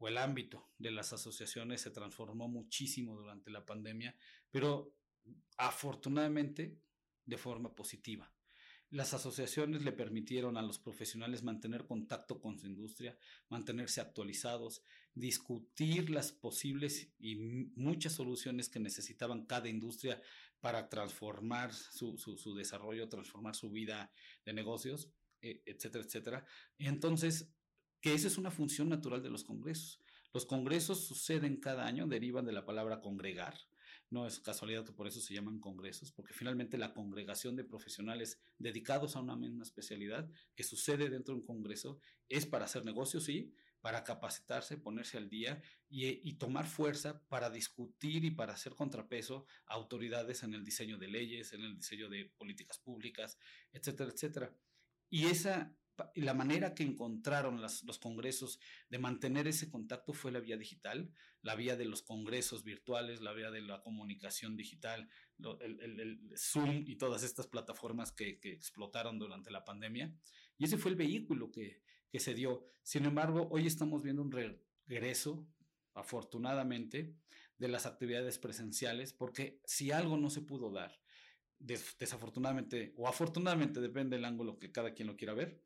o 0.00 0.08
el 0.08 0.16
ámbito 0.16 0.66
de 0.78 0.90
las 0.90 1.12
asociaciones 1.12 1.82
se 1.82 1.90
transformó 1.90 2.48
muchísimo 2.48 3.14
durante 3.14 3.50
la 3.50 3.64
pandemia, 3.66 4.16
pero 4.50 4.96
afortunadamente 5.58 6.80
de 7.26 7.36
forma 7.36 7.74
positiva. 7.74 8.32
Las 8.88 9.14
asociaciones 9.14 9.84
le 9.84 9.92
permitieron 9.92 10.56
a 10.56 10.62
los 10.62 10.78
profesionales 10.78 11.44
mantener 11.44 11.86
contacto 11.86 12.40
con 12.40 12.58
su 12.58 12.66
industria, 12.66 13.16
mantenerse 13.48 14.00
actualizados, 14.00 14.82
discutir 15.14 16.10
las 16.10 16.32
posibles 16.32 17.12
y 17.18 17.36
muchas 17.76 18.14
soluciones 18.14 18.68
que 18.68 18.80
necesitaban 18.80 19.44
cada 19.44 19.68
industria 19.68 20.20
para 20.60 20.88
transformar 20.88 21.72
su, 21.74 22.18
su, 22.18 22.54
desarrollo, 22.54 23.08
transformar 23.08 23.54
su 23.54 23.70
vida 23.70 24.10
de 24.44 24.54
negocios, 24.54 25.12
etcétera, 25.40 26.04
etcétera. 26.04 26.46
Entonces, 26.78 27.54
que 28.00 28.14
esa 28.14 28.28
es 28.28 28.38
una 28.38 28.50
función 28.50 28.88
natural 28.88 29.22
de 29.22 29.30
los 29.30 29.44
congresos. 29.44 30.00
Los 30.32 30.46
congresos 30.46 31.06
suceden 31.06 31.56
cada 31.56 31.86
año, 31.86 32.06
derivan 32.06 32.44
de 32.44 32.52
la 32.52 32.64
palabra 32.64 33.00
congregar. 33.00 33.58
No 34.10 34.26
es 34.26 34.40
casualidad 34.40 34.84
que 34.84 34.92
por 34.92 35.06
eso 35.06 35.20
se 35.20 35.34
llaman 35.34 35.60
congresos, 35.60 36.12
porque 36.12 36.34
finalmente 36.34 36.78
la 36.78 36.94
congregación 36.94 37.54
de 37.56 37.64
profesionales 37.64 38.40
dedicados 38.58 39.14
a 39.14 39.20
una 39.20 39.36
misma 39.36 39.62
especialidad 39.62 40.28
que 40.54 40.64
sucede 40.64 41.10
dentro 41.10 41.34
de 41.34 41.40
un 41.40 41.46
congreso 41.46 42.00
es 42.28 42.46
para 42.46 42.64
hacer 42.64 42.84
negocios, 42.84 43.24
sí, 43.24 43.52
para 43.80 44.04
capacitarse, 44.04 44.76
ponerse 44.76 45.16
al 45.16 45.28
día 45.28 45.62
y, 45.88 46.06
y, 46.28 46.34
tomar 46.34 46.66
fuerza 46.66 47.22
para 47.28 47.50
discutir 47.50 48.24
y 48.24 48.30
para 48.30 48.52
hacer 48.52 48.74
contrapeso 48.74 49.46
a 49.66 49.74
autoridades 49.74 50.42
en 50.42 50.54
el 50.54 50.64
diseño 50.64 50.98
de 50.98 51.08
leyes, 51.08 51.52
en 51.52 51.62
el 51.62 51.76
diseño 51.76 52.08
de 52.08 52.26
políticas 52.36 52.78
públicas, 52.78 53.38
etcétera, 53.72 54.10
etcétera. 54.10 54.54
Y 55.08 55.26
esa 55.26 55.74
la 56.14 56.34
manera 56.34 56.74
que 56.74 56.82
encontraron 56.82 57.60
las, 57.60 57.82
los 57.84 57.98
congresos 57.98 58.60
de 58.88 58.98
mantener 58.98 59.46
ese 59.48 59.70
contacto 59.70 60.12
fue 60.12 60.32
la 60.32 60.40
vía 60.40 60.56
digital, 60.56 61.12
la 61.42 61.54
vía 61.54 61.76
de 61.76 61.84
los 61.84 62.02
congresos 62.02 62.64
virtuales, 62.64 63.20
la 63.20 63.32
vía 63.32 63.50
de 63.50 63.62
la 63.62 63.82
comunicación 63.82 64.56
digital, 64.56 65.08
el, 65.60 66.00
el, 66.00 66.32
Zoom 66.36 66.84
y 66.86 66.96
todas 66.96 67.22
estas 67.22 67.46
plataformas 67.46 68.12
que, 68.12 68.38
que, 68.38 68.52
explotaron 68.52 69.18
durante 69.18 69.50
la 69.50 69.64
pandemia. 69.64 70.14
Y 70.58 70.64
ese 70.64 70.78
fue 70.78 70.90
el 70.90 70.96
vehículo 70.96 71.50
que, 71.50 71.82
que 72.10 72.20
se 72.20 72.34
dio. 72.34 72.66
Sin 72.82 73.04
embargo, 73.04 73.48
hoy 73.50 73.66
estamos 73.66 74.02
viendo 74.02 74.22
un 74.22 74.32
regreso, 74.32 75.46
afortunadamente, 75.94 77.14
de 77.58 77.68
las 77.68 77.86
actividades 77.86 78.38
presenciales, 78.38 79.12
porque 79.12 79.60
si 79.64 79.92
algo 79.92 80.16
no 80.16 80.30
se 80.30 80.40
pudo 80.40 80.70
dar, 80.70 81.00
desafortunadamente 81.60 82.94
o 82.96 83.06
afortunadamente, 83.06 83.80
depende 83.80 84.16
del 84.16 84.24
ángulo 84.24 84.58
que 84.58 84.72
cada 84.72 84.94
quien 84.94 85.08
lo 85.08 85.16
quiera 85.16 85.34
ver, 85.34 85.62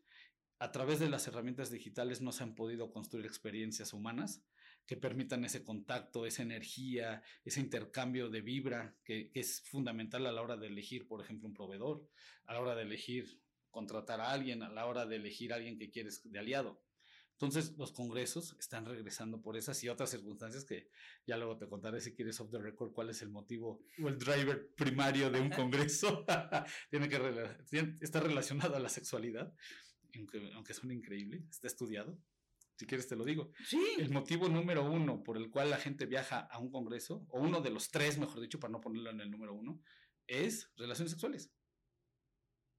a 0.58 0.72
través 0.72 0.98
de 1.00 1.08
las 1.08 1.26
herramientas 1.26 1.70
digitales 1.70 2.20
no 2.20 2.32
se 2.32 2.42
han 2.42 2.54
podido 2.54 2.90
construir 2.92 3.26
experiencias 3.26 3.92
humanas 3.92 4.42
que 4.86 4.96
permitan 4.96 5.44
ese 5.44 5.64
contacto, 5.64 6.26
esa 6.26 6.42
energía, 6.42 7.22
ese 7.44 7.60
intercambio 7.60 8.28
de 8.28 8.42
vibra, 8.42 8.94
que, 9.04 9.30
es 9.34 9.62
fundamental 9.62 10.26
a 10.26 10.32
la 10.32 10.42
hora 10.42 10.56
de 10.56 10.66
elegir, 10.66 11.06
por 11.08 11.22
ejemplo, 11.22 11.48
un 11.48 11.54
proveedor, 11.54 12.06
a 12.44 12.54
la 12.54 12.60
hora 12.60 12.74
de 12.74 12.82
elegir 12.82 13.40
contratar 13.70 14.20
a 14.20 14.30
alguien, 14.30 14.62
a 14.62 14.68
la 14.68 14.86
hora 14.86 15.06
de 15.06 15.16
elegir 15.16 15.52
a 15.52 15.56
alguien 15.56 15.78
que 15.78 15.90
quieres 15.90 16.30
de 16.30 16.38
aliado. 16.38 16.80
Entonces, 17.32 17.76
los 17.76 17.90
congresos 17.90 18.54
están 18.60 18.86
regresando 18.86 19.42
por 19.42 19.56
esas 19.56 19.82
y 19.82 19.88
otras 19.88 20.10
circunstancias 20.10 20.64
que 20.64 20.88
ya 21.26 21.36
luego 21.36 21.56
te 21.58 21.68
contaré 21.68 22.00
si 22.00 22.14
quieres 22.14 22.40
off 22.40 22.50
the 22.50 22.58
record 22.58 22.92
cuál 22.92 23.10
es 23.10 23.22
el 23.22 23.30
motivo 23.30 23.82
o 24.00 24.08
el 24.08 24.18
driver 24.18 24.72
primario 24.76 25.30
de 25.30 25.40
un 25.40 25.50
congreso. 25.50 26.24
Tiene 26.90 27.08
que 27.08 27.96
está 28.00 28.20
relacionado 28.20 28.76
a 28.76 28.78
la 28.78 28.88
sexualidad, 28.88 29.52
aunque, 30.18 30.50
aunque 30.54 30.74
suena 30.74 30.94
increíble, 30.94 31.44
está 31.50 31.66
estudiado. 31.66 32.18
Si 32.76 32.86
quieres 32.86 33.06
te 33.06 33.16
lo 33.16 33.24
digo. 33.24 33.52
Sí. 33.64 33.80
El 33.98 34.10
motivo 34.10 34.48
número 34.48 34.84
uno 34.84 35.22
por 35.22 35.36
el 35.36 35.50
cual 35.50 35.70
la 35.70 35.76
gente 35.76 36.06
viaja 36.06 36.40
a 36.40 36.58
un 36.58 36.70
congreso, 36.70 37.26
o 37.28 37.40
uno 37.40 37.60
de 37.60 37.70
los 37.70 37.90
tres, 37.90 38.18
mejor 38.18 38.40
dicho, 38.40 38.58
para 38.58 38.72
no 38.72 38.80
ponerlo 38.80 39.10
en 39.10 39.20
el 39.20 39.30
número 39.30 39.54
uno, 39.54 39.80
es 40.26 40.72
relaciones 40.76 41.12
sexuales. 41.12 41.52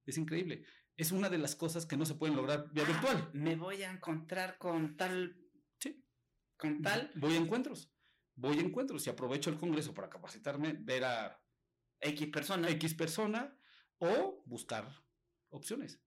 Es 0.05 0.17
increíble 0.17 0.65
es 0.97 1.11
una 1.11 1.29
de 1.29 1.37
las 1.37 1.55
cosas 1.55 1.85
que 1.85 1.97
no 1.97 2.05
se 2.05 2.15
pueden 2.15 2.35
lograr 2.35 2.71
vía 2.71 2.85
virtual. 2.85 3.29
Me 3.33 3.55
voy 3.55 3.83
a 3.83 3.91
encontrar 3.91 4.57
con 4.57 4.95
tal. 4.95 5.37
Sí. 5.79 6.03
Con 6.57 6.81
tal. 6.81 7.11
Voy 7.15 7.33
a 7.33 7.37
encuentros. 7.37 7.91
Voy 8.35 8.57
a 8.57 8.61
encuentros 8.61 9.05
y 9.05 9.09
aprovecho 9.09 9.49
el 9.49 9.57
congreso 9.57 9.93
para 9.93 10.09
capacitarme, 10.09 10.73
ver 10.73 11.03
a 11.03 11.41
X 11.99 12.27
persona. 12.27 12.69
X 12.69 12.93
persona 12.93 13.57
o 13.97 14.41
buscar 14.45 14.89
opciones. 15.49 16.01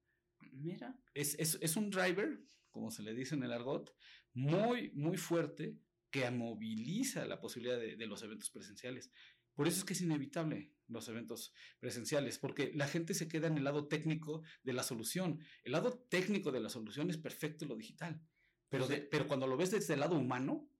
Es, 1.14 1.76
un 1.76 1.90
driver, 1.90 2.40
como 2.70 2.90
se 2.90 3.02
le 3.02 3.14
dice 3.14 3.34
en 3.34 3.42
el 3.42 3.52
argot, 3.52 3.94
muy, 4.34 4.90
muy 4.92 5.16
fuerte 5.16 5.78
que 6.10 6.30
moviliza 6.30 7.26
la 7.26 7.40
posibilidad 7.40 7.78
de, 7.78 7.96
de 7.96 8.06
los 8.06 8.22
eventos 8.22 8.50
presenciales. 8.50 9.10
Por 9.54 9.66
eso 9.66 9.78
es 9.78 9.84
que 9.84 9.92
es 9.92 10.00
inevitable 10.00 10.72
los 10.86 11.08
eventos 11.08 11.52
presenciales, 11.80 12.38
porque 12.38 12.72
la 12.74 12.86
gente 12.86 13.14
se 13.14 13.28
queda 13.28 13.48
en 13.48 13.58
el 13.58 13.64
lado 13.64 13.88
técnico 13.88 14.42
de 14.62 14.72
la 14.72 14.82
solución. 14.82 15.40
El 15.64 15.72
lado 15.72 15.98
técnico 16.08 16.52
de 16.52 16.60
la 16.60 16.70
solución 16.70 17.10
es 17.10 17.18
perfecto 17.18 17.66
lo 17.66 17.76
digital, 17.76 18.22
pero, 18.68 18.86
pero 19.10 19.26
cuando 19.26 19.46
lo 19.46 19.56
ves 19.56 19.70
desde 19.70 19.94
el 19.94 20.00
lado 20.00 20.16
humano, 20.16 20.70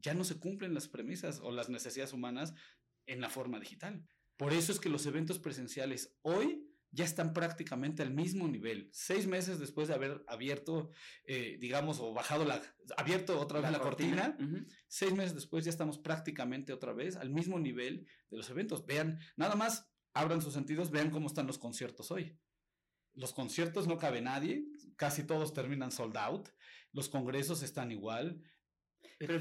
ya 0.00 0.14
no 0.14 0.24
se 0.24 0.38
cumplen 0.38 0.74
las 0.74 0.88
premisas 0.88 1.40
o 1.40 1.52
las 1.52 1.68
necesidades 1.68 2.12
humanas 2.12 2.54
en 3.06 3.20
la 3.20 3.30
forma 3.30 3.60
digital. 3.60 4.06
Por 4.36 4.52
eso 4.52 4.72
es 4.72 4.80
que 4.80 4.88
los 4.88 5.06
eventos 5.06 5.38
presenciales 5.38 6.18
hoy 6.22 6.71
ya 6.92 7.04
están 7.04 7.32
prácticamente 7.32 8.02
al 8.02 8.10
mismo 8.10 8.46
nivel. 8.46 8.90
Seis 8.92 9.26
meses 9.26 9.58
después 9.58 9.88
de 9.88 9.94
haber 9.94 10.22
abierto, 10.28 10.90
eh, 11.24 11.56
digamos, 11.58 11.98
o 12.00 12.12
bajado 12.12 12.44
la, 12.44 12.62
abierto 12.96 13.40
otra 13.40 13.60
vez 13.60 13.72
la, 13.72 13.80
cortina, 13.80 14.36
seis 14.88 15.12
meses 15.14 15.34
después 15.34 15.64
ya 15.64 15.70
estamos 15.70 15.98
prácticamente 15.98 16.72
otra 16.72 16.92
vez 16.92 17.16
al 17.16 17.30
mismo 17.30 17.58
nivel 17.58 18.06
de 18.30 18.36
los 18.36 18.48
eventos. 18.50 18.84
Vean, 18.84 19.18
nada 19.36 19.56
más 19.56 19.90
abran 20.12 20.42
sus 20.42 20.52
sentidos, 20.52 20.90
vean 20.90 21.10
cómo 21.10 21.26
están 21.26 21.46
los 21.46 21.58
conciertos 21.58 22.10
hoy. 22.10 22.38
Los 23.14 23.32
conciertos 23.32 23.86
no 23.86 23.96
cabe 23.96 24.20
nadie, 24.20 24.64
casi 24.96 25.24
todos 25.24 25.54
terminan 25.54 25.92
sold 25.92 26.16
out, 26.16 26.48
los 26.92 27.08
congresos 27.08 27.62
están 27.62 27.90
igual, 27.90 28.42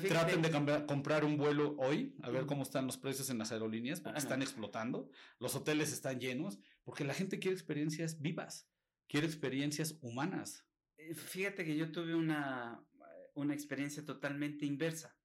Traten 0.07 0.41
de 0.41 0.85
comprar 0.85 1.25
un 1.25 1.37
vuelo 1.37 1.75
hoy, 1.79 2.15
a 2.21 2.29
ver 2.29 2.45
cómo 2.45 2.63
están 2.63 2.85
los 2.85 2.97
precios 2.97 3.29
en 3.29 3.39
las 3.39 3.51
aerolíneas, 3.51 3.99
porque 3.99 4.19
están 4.19 4.41
explotando. 4.41 5.09
Los 5.39 5.55
hoteles 5.55 5.91
están 5.91 6.19
llenos, 6.19 6.59
porque 6.83 7.03
la 7.03 7.13
gente 7.13 7.39
quiere 7.39 7.55
experiencias 7.55 8.21
vivas, 8.21 8.69
quiere 9.07 9.25
experiencias 9.25 9.97
humanas. 10.01 10.65
Eh, 10.97 11.15
fíjate 11.15 11.65
que 11.65 11.75
yo 11.75 11.91
tuve 11.91 12.13
una, 12.13 12.83
una 13.33 13.53
experiencia 13.53 14.05
totalmente 14.05 14.65
inversa. 14.65 15.17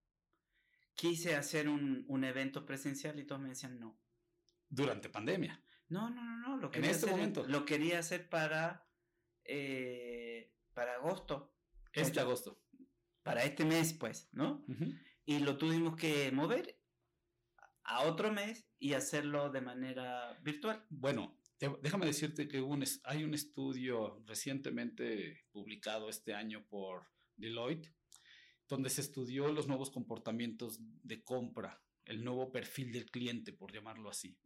Quise 0.94 1.37
hacer 1.37 1.68
un, 1.68 2.07
un 2.09 2.25
evento 2.25 2.64
presencial 2.64 3.18
y 3.20 3.25
todos 3.25 3.42
me 3.42 3.51
decían 3.51 3.79
no. 3.79 4.01
Durante 4.68 5.11
pandemia. 5.11 5.62
No, 5.88 6.09
no, 6.09 6.22
no, 6.25 6.38
no. 6.38 6.57
Lo 6.57 6.72
en 6.72 6.85
este 6.87 7.07
momento. 7.07 7.46
Lo 7.46 7.66
quería 7.66 7.99
hacer 7.99 8.29
para, 8.31 8.88
eh, 9.44 10.55
para 10.72 10.94
agosto. 10.94 11.53
Este 11.92 12.20
agosto 12.20 12.65
para 13.26 13.42
este 13.42 13.64
mes, 13.64 13.92
pues, 13.92 14.28
¿no? 14.30 14.64
Y 15.24 15.40
lo 15.40 15.58
tuvimos 15.58 15.96
que 15.96 16.30
mover 16.30 16.78
a 17.82 18.02
otro 18.02 18.32
mes 18.32 18.68
y 18.78 18.92
hacerlo 18.92 19.50
de 19.50 19.60
manera 19.60 20.38
virtual. 20.44 20.86
Bueno, 20.90 21.36
déjame 21.82 22.06
decirte 22.06 22.46
que 22.46 22.64
hay 23.02 23.24
un 23.24 23.34
estudio 23.34 24.22
recientemente 24.26 25.44
publicado 25.50 26.08
este 26.08 26.34
año 26.34 26.64
por 26.68 27.08
Deloitte, 27.34 27.92
donde 28.68 28.90
se 28.90 29.00
estudió 29.00 29.52
los 29.52 29.66
nuevos 29.66 29.90
comportamientos 29.90 30.78
de 31.02 31.24
compra, 31.24 31.82
el 32.04 32.22
nuevo 32.22 32.52
perfil 32.52 32.92
del 32.92 33.10
cliente, 33.10 33.52
por 33.52 33.72
llamarlo 33.72 34.08
así. 34.08 34.38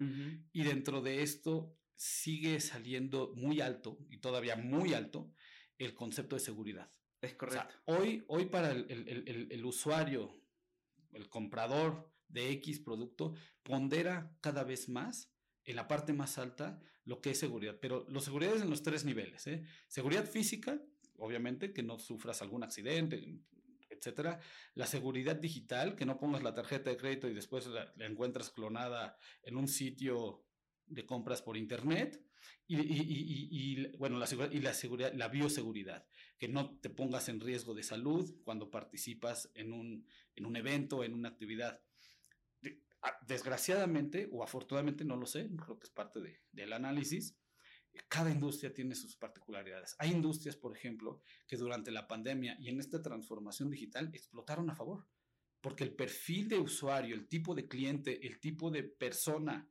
Y 0.53 0.63
dentro 0.63 1.03
de 1.03 1.23
esto 1.23 1.77
sigue 1.97 2.61
saliendo 2.61 3.35
muy 3.37 3.61
alto, 3.61 3.99
y 4.09 4.21
todavía 4.21 4.57
muy 4.57 4.95
alto, 4.95 5.35
el 5.77 5.95
concepto 5.95 6.37
de 6.37 6.41
seguridad. 6.41 6.91
Es 7.21 7.35
correcto. 7.35 7.75
hoy, 7.87 8.25
hoy 8.29 8.47
para 8.47 8.73
el, 8.73 9.65
usuario, 9.65 10.43
el 11.13 11.29
comprador 11.29 12.11
de 12.29 12.51
X 12.53 12.81
producto, 12.81 13.35
pondera 13.63 14.37
cada 14.41 14.65
vez 14.65 14.89
más 14.89 15.31
en 15.65 15.77
la 15.77 15.87
parte 15.87 16.13
más 16.13 16.39
alta 16.39 16.81
lo 17.05 17.21
que 17.21 17.31
es 17.31 17.39
seguridad. 17.39 17.79
Pero 17.81 18.07
la 18.09 18.21
seguridad 18.21 18.55
es 18.55 18.63
en 18.63 18.71
los 18.71 18.83
tres 18.83 19.05
niveles. 19.05 19.47
¿eh? 19.47 19.65
Seguridad 19.89 20.25
física, 20.25 20.81
obviamente, 21.19 21.73
que 21.73 21.83
no 21.83 21.99
sufras 21.99 22.41
algún 22.41 22.63
accidente, 22.63 23.41
etcétera. 23.91 24.41
La 24.75 24.87
seguridad 24.87 25.37
digital, 25.37 25.97
que 25.97 26.07
no 26.07 26.19
pongas 26.19 26.43
la 26.43 26.55
tarjeta 26.55 26.89
de 26.89 26.97
crédito 26.97 27.29
y 27.29 27.35
después 27.35 27.67
la 27.67 27.93
encuentras 27.99 28.51
clonada 28.51 29.19
en 29.43 29.57
un 29.57 29.69
sitio 29.69 30.47
de 30.87 31.05
compras 31.05 31.43
por 31.43 31.57
internet. 31.57 32.30
Y, 32.67 33.97
bueno, 33.97 34.19
la 34.19 34.29
y 34.53 34.61
la 34.61 34.75
seguridad, 34.75 35.13
la 35.15 35.29
bioseguridad, 35.29 36.07
que 36.39 36.49
no 36.49 36.79
te 36.79 36.91
pongas 36.91 37.29
en 37.29 37.41
riesgo 37.41 37.75
de 37.75 37.83
salud 37.83 38.35
cuando 38.45 38.71
participas 38.71 39.51
en 39.55 39.73
un, 39.73 40.07
en 40.37 40.47
un 40.47 40.57
evento, 40.57 41.03
en 41.05 41.15
una 41.15 41.31
actividad. 41.31 41.81
Desgraciadamente, 43.27 44.29
o 44.31 44.45
afortunadamente, 44.45 45.05
no 45.05 45.17
lo 45.17 45.27
sé, 45.27 45.49
creo 45.57 45.79
que 45.79 45.87
es 45.87 45.93
parte 45.93 46.21
de, 46.21 46.43
del 46.53 46.73
análisis, 46.73 47.37
cada 48.09 48.31
industria 48.31 48.73
tiene 48.73 48.95
sus 48.95 49.17
particularidades. 49.17 49.97
Hay 49.99 50.11
industrias, 50.13 50.57
por 50.57 50.77
ejemplo, 50.77 51.23
que 51.47 51.57
durante 51.57 51.91
la 51.91 52.07
pandemia 52.07 52.57
y 52.61 52.69
en 52.69 52.81
esta 52.81 53.03
transformación 53.03 53.71
digital 53.71 54.11
explotaron 54.13 54.71
a 54.71 54.75
favor, 54.75 55.07
porque 55.61 55.85
el 55.85 55.95
perfil 55.95 56.49
de 56.49 56.59
usuario, 56.59 57.15
el 57.15 57.29
tipo 57.29 57.55
de 57.55 57.69
cliente, 57.69 58.27
el 58.27 58.41
tipo 58.41 58.71
de 58.71 58.85
persona 58.85 59.69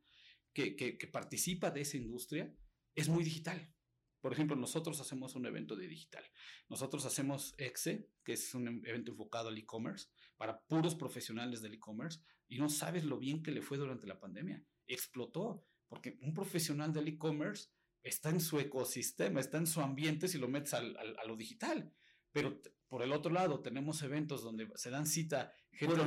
que, 0.54 0.76
que, 0.76 0.98
que 0.98 1.08
participa 1.08 1.72
de 1.72 1.82
esa 1.82 1.98
industria, 1.98 2.54
es 2.96 3.10
muy 3.10 3.24
digital. 3.24 3.74
Por 4.22 4.34
ejemplo, 4.34 4.56
nosotros 4.56 5.00
hacemos 5.00 5.36
un 5.36 5.46
evento 5.46 5.76
de 5.76 5.88
digital. 5.88 6.24
Nosotros 6.68 7.06
hacemos 7.06 7.56
EXE, 7.58 8.10
que 8.24 8.34
es 8.34 8.54
un 8.54 8.68
evento 8.86 9.12
enfocado 9.12 9.48
al 9.48 9.58
e-commerce, 9.58 10.10
para 10.36 10.62
puros 10.62 10.96
profesionales 10.96 11.62
del 11.62 11.76
e-commerce, 11.76 12.20
y 12.48 12.58
no 12.58 12.70
sabes 12.70 13.06
lo 13.06 13.18
bien 13.18 13.42
que 13.42 13.52
le 13.52 13.62
fue 13.62 13.78
durante 13.78 14.08
la 14.08 14.20
pandemia. 14.20 14.62
Explotó, 14.88 15.66
porque 15.88 16.18
un 16.22 16.34
profesional 16.34 16.92
del 16.92 17.08
e-commerce 17.08 17.70
está 18.04 18.30
en 18.30 18.42
su 18.42 18.60
ecosistema, 18.60 19.40
está 19.40 19.58
en 19.58 19.68
su 19.68 19.80
ambiente 19.80 20.28
si 20.28 20.38
lo 20.38 20.50
metes 20.50 20.74
al, 20.74 20.98
a 20.98 21.26
lo 21.26 21.38
digital. 21.38 21.94
Pero 22.32 22.62
por 22.88 23.04
el 23.04 23.14
otro 23.14 23.32
lado, 23.32 23.62
tenemos 23.62 24.02
eventos 24.02 24.44
donde 24.44 24.68
se 24.76 24.90
dan 24.90 25.06
cita 25.06 25.54
gente 25.72 26.02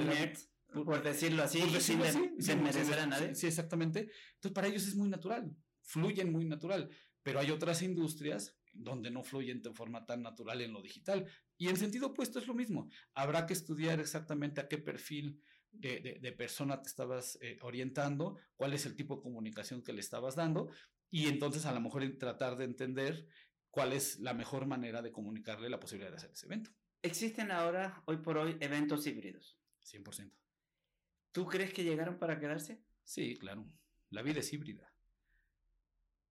por, 0.72 1.02
decirlo 1.02 1.42
así, 1.42 1.60
sin, 1.80 2.62
merecer 2.62 2.98
a 2.98 3.06
nadie. 3.06 3.34
Sí, 3.34 3.46
exactamente. 3.46 4.10
Entonces, 4.34 4.52
para 4.52 4.68
ellos 4.68 4.86
es 4.86 4.94
muy 4.94 5.08
natural 5.08 5.54
fluyen 5.82 6.32
muy 6.32 6.44
natural, 6.44 6.90
pero 7.22 7.40
hay 7.40 7.50
otras 7.50 7.82
industrias 7.82 8.56
donde 8.72 9.10
no 9.10 9.22
fluyen 9.22 9.60
de 9.60 9.72
forma 9.72 10.06
tan 10.06 10.22
natural 10.22 10.60
en 10.62 10.72
lo 10.72 10.80
digital. 10.80 11.26
Y 11.58 11.68
en 11.68 11.76
sentido 11.76 12.08
opuesto 12.08 12.38
es 12.38 12.46
lo 12.46 12.54
mismo. 12.54 12.88
Habrá 13.14 13.46
que 13.46 13.52
estudiar 13.52 14.00
exactamente 14.00 14.60
a 14.60 14.68
qué 14.68 14.78
perfil 14.78 15.40
de, 15.70 16.34
persona 16.36 16.80
te 16.80 16.88
estabas 16.88 17.38
eh, 17.40 17.58
orientando, 17.62 18.38
cuál 18.56 18.72
es 18.72 18.86
el 18.86 18.96
tipo 18.96 19.16
de 19.16 19.22
comunicación 19.22 19.82
que 19.82 19.92
le 19.92 20.00
estabas 20.00 20.36
dando, 20.36 20.70
y 21.10 21.28
entonces 21.28 21.66
a 21.66 21.72
lo 21.72 21.80
mejor 21.80 22.04
tratar 22.18 22.56
de 22.56 22.64
entender 22.64 23.26
cuál 23.70 23.92
es 23.92 24.18
la 24.20 24.34
mejor 24.34 24.66
manera 24.66 25.02
de 25.02 25.12
comunicarle 25.12 25.70
la 25.70 25.80
posibilidad 25.80 26.10
de 26.10 26.16
hacer 26.16 26.30
ese 26.30 26.46
evento. 26.46 26.70
Existen 27.02 27.50
ahora, 27.50 28.02
hoy 28.06 28.18
por 28.18 28.38
hoy, 28.38 28.56
eventos 28.60 29.06
híbridos. 29.06 29.58
100%. 29.84 30.41
¿Tú 31.32 31.46
crees 31.46 31.72
que 31.72 31.84
llegaron 31.84 32.18
para 32.18 32.38
quedarse? 32.38 32.82
Sí, 33.04 33.36
claro. 33.36 33.66
La 34.10 34.22
vida 34.22 34.40
es 34.40 34.52
híbrida. 34.52 34.92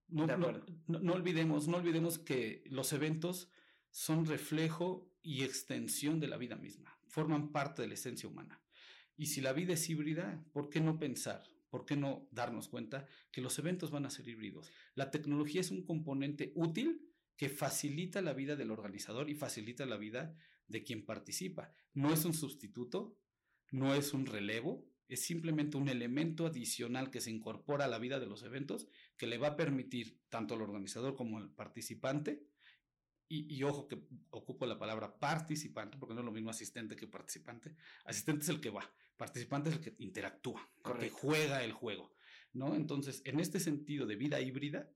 No, 0.08 0.26
no, 0.26 1.12
olvidemos, 1.14 1.68
no 1.68 1.78
olvidemos 1.78 2.18
que 2.18 2.62
los 2.66 2.92
eventos 2.92 3.50
son 3.90 4.26
reflejo 4.26 5.10
y 5.22 5.42
extensión 5.42 6.20
de 6.20 6.28
la 6.28 6.36
vida 6.36 6.56
misma, 6.56 6.98
forman 7.06 7.50
parte 7.50 7.82
de 7.82 7.88
la 7.88 7.94
esencia 7.94 8.28
humana. 8.28 8.60
Y 9.16 9.26
si 9.26 9.40
la 9.40 9.52
vida 9.52 9.72
es 9.72 9.88
híbrida, 9.88 10.44
¿por 10.52 10.68
qué 10.68 10.80
no 10.80 10.98
pensar? 10.98 11.42
¿Por 11.70 11.86
qué 11.86 11.96
no 11.96 12.28
darnos 12.30 12.68
cuenta 12.68 13.06
que 13.30 13.40
los 13.40 13.58
eventos 13.58 13.90
van 13.90 14.04
a 14.04 14.10
ser 14.10 14.28
híbridos? 14.28 14.70
La 14.94 15.10
tecnología 15.10 15.62
es 15.62 15.70
un 15.70 15.82
componente 15.84 16.52
útil 16.54 17.08
que 17.36 17.48
facilita 17.48 18.20
la 18.20 18.34
vida 18.34 18.54
del 18.54 18.70
organizador 18.70 19.30
y 19.30 19.34
facilita 19.34 19.86
la 19.86 19.96
vida 19.96 20.36
de 20.66 20.84
quien 20.84 21.06
participa. 21.06 21.72
No 21.94 22.12
es 22.12 22.26
un 22.26 22.34
sustituto, 22.34 23.18
no 23.70 23.94
es 23.94 24.12
un 24.12 24.26
relevo, 24.26 24.91
es 25.14 25.24
simplemente 25.24 25.76
un 25.76 25.88
elemento 25.88 26.46
adicional 26.46 27.10
que 27.10 27.20
se 27.20 27.30
incorpora 27.30 27.84
a 27.84 27.88
la 27.88 27.98
vida 27.98 28.18
de 28.18 28.26
los 28.26 28.42
eventos 28.42 28.88
que 29.16 29.26
le 29.26 29.38
va 29.38 29.48
a 29.48 29.56
permitir 29.56 30.20
tanto 30.28 30.54
al 30.54 30.62
organizador 30.62 31.16
como 31.16 31.38
al 31.38 31.50
participante, 31.50 32.46
y, 33.34 33.62
ojo 33.62 33.88
que 33.88 33.98
ocupo 34.28 34.66
la 34.66 34.78
palabra 34.78 35.18
participante, 35.18 35.96
porque 35.96 36.12
no 36.12 36.20
es 36.20 36.26
lo 36.26 36.32
mismo 36.32 36.50
asistente 36.50 36.96
que 36.96 37.06
participante. 37.06 37.74
Asistente 38.04 38.42
es 38.42 38.50
el 38.50 38.60
que 38.60 38.68
va, 38.68 38.86
participante 39.16 39.70
es 39.70 39.76
el 39.76 39.80
que 39.80 39.94
interactúa, 40.00 40.68
el 40.84 40.98
que 40.98 41.08
juega 41.08 41.64
el 41.64 41.72
juego, 41.72 42.12
¿no? 42.52 42.74
Entonces, 42.74 43.22
en 43.24 43.40
este 43.40 43.58
sentido 43.58 44.04
de 44.04 44.16
vida 44.16 44.38
híbrida, 44.42 44.92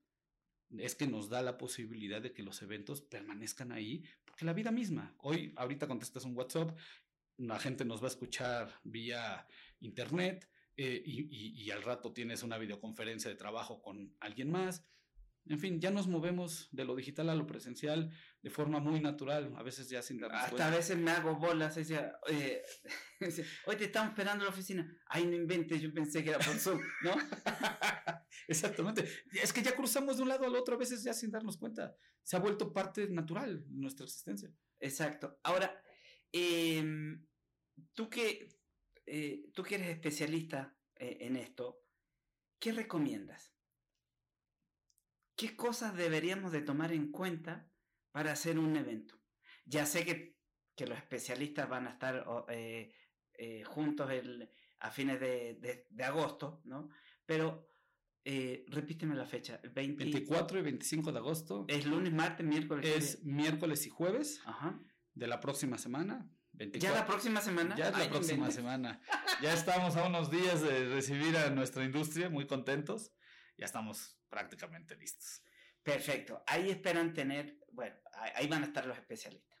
es 0.77 0.93
que 0.93 1.07
nos 1.07 1.29
da 1.29 1.41
la 1.41 1.57
posibilidad 1.57 2.21
de 2.21 2.33
que 2.33 2.43
los 2.43 2.61
eventos 2.61 3.01
permanezcan 3.01 3.71
ahí, 3.71 4.03
porque 4.23 4.45
la 4.45 4.53
vida 4.53 4.71
misma, 4.71 5.15
hoy, 5.17 5.53
ahorita 5.55 5.87
contestas 5.87 6.23
un 6.23 6.37
WhatsApp, 6.37 6.77
la 7.37 7.59
gente 7.59 7.85
nos 7.85 8.01
va 8.01 8.05
a 8.05 8.09
escuchar 8.11 8.79
vía 8.83 9.47
internet 9.79 10.49
eh, 10.75 11.01
y, 11.05 11.63
y, 11.63 11.71
al 11.71 11.81
rato 11.81 12.13
tienes 12.13 12.43
una 12.43 12.57
videoconferencia 12.57 13.31
de 13.31 13.35
trabajo 13.35 13.81
con 13.81 14.15
alguien 14.19 14.51
más. 14.51 14.85
En 15.49 15.59
fin, 15.59 15.79
ya 15.79 15.91
nos 15.91 16.07
movemos 16.07 16.67
de 16.71 16.83
lo 16.83 16.95
digital 16.95 17.29
a 17.29 17.35
lo 17.35 17.47
presencial 17.47 18.11
de 18.41 18.49
forma 18.49 18.79
muy 18.79 18.99
natural, 18.99 19.53
a 19.57 19.63
veces 19.63 19.89
ya 19.89 20.01
sin 20.01 20.19
darnos 20.19 20.41
Hasta 20.41 20.67
a 20.67 20.69
veces 20.69 20.97
me 20.97 21.11
hago 21.11 21.35
bolas, 21.35 21.75
decía, 21.75 22.13
eh, 22.29 22.61
hoy 23.65 23.75
te 23.77 23.85
estamos 23.85 24.09
esperando 24.09 24.43
en 24.43 24.49
la 24.49 24.53
oficina. 24.53 24.97
Ay, 25.07 25.25
no 25.25 25.35
inventes, 25.35 25.81
yo 25.81 25.93
pensé 25.93 26.23
que 26.23 26.31
era 26.31 26.39
por 26.39 26.55
Zoom, 26.55 26.81
¿no? 27.01 27.15
Exactamente. 28.47 29.07
Es 29.31 29.53
que 29.53 29.61
ya 29.61 29.75
cruzamos 29.75 30.17
de 30.17 30.23
un 30.23 30.29
lado 30.29 30.45
al 30.45 30.55
otro 30.55 30.75
a 30.75 30.77
veces 30.77 31.03
ya 31.03 31.13
sin 31.13 31.31
darnos 31.31 31.57
cuenta. 31.57 31.95
Se 32.23 32.35
ha 32.35 32.39
vuelto 32.39 32.73
parte 32.73 33.07
natural 33.09 33.65
de 33.67 33.77
nuestra 33.79 34.05
existencia. 34.05 34.51
Exacto. 34.79 35.39
Ahora, 35.43 35.81
em, 36.31 37.25
tú 37.93 38.09
que 38.09 38.57
eh, 39.07 39.49
tú 39.53 39.63
que 39.63 39.75
eres 39.75 39.87
especialista 39.87 40.75
eh, 40.97 41.19
en 41.21 41.37
esto, 41.37 41.81
¿qué 42.59 42.73
recomiendas? 42.73 43.53
¿Qué 45.37 45.55
cosas 45.55 45.95
deberíamos 45.95 46.51
de 46.51 46.61
tomar 46.61 46.91
en 46.91 47.11
cuenta 47.11 47.71
para 48.11 48.33
hacer 48.33 48.59
un 48.59 48.75
evento? 48.75 49.17
Ya 49.65 49.85
sé 49.85 50.05
que, 50.05 50.35
los 50.85 50.97
especialistas 50.97 51.67
van 51.69 51.87
a 51.87 51.91
estar 51.91 52.25
eh, 52.49 52.93
juntos 53.65 54.11
a 54.79 54.91
fines 54.91 55.19
de, 55.19 55.87
agosto, 56.03 56.61
¿no? 56.65 56.89
Pero 57.25 57.71
repíteme 58.67 59.15
la 59.15 59.25
fecha. 59.25 59.59
24 59.73 60.59
y 60.59 60.61
25 60.61 61.11
de 61.11 61.17
agosto. 61.17 61.65
¿Es 61.67 61.85
lunes, 61.85 62.13
martes, 62.13 62.45
miércoles? 62.45 62.85
Es 62.85 63.23
miércoles 63.23 63.87
y 63.87 63.89
jueves 63.89 64.41
de 65.17 65.27
la 65.27 65.39
próxima 65.39 65.77
semana. 65.77 66.29
¿Ya 66.53 66.91
la 66.91 67.05
próxima 67.05 67.41
semana? 67.41 67.75
Ya 67.75 67.89
es 67.89 67.97
la 67.97 68.09
próxima 68.09 68.51
semana. 68.51 69.01
Ya 69.41 69.53
estamos 69.53 69.95
a 69.95 70.07
unos 70.07 70.31
días 70.31 70.61
de 70.63 70.89
recibir 70.89 71.37
a 71.37 71.51
nuestra 71.51 71.83
industria, 71.83 72.27
muy 72.27 72.47
contentos. 72.47 73.13
Ya 73.55 73.65
estamos 73.65 74.19
prácticamente 74.29 74.95
listos. 74.95 75.43
Perfecto. 75.83 76.43
Ahí 76.47 76.71
esperan 76.71 77.13
tener, 77.13 77.59
bueno, 77.71 77.95
ahí 78.33 78.47
van 78.47 78.63
a 78.63 78.65
estar 78.65 78.87
los 78.87 78.97
especialistas. 78.97 79.59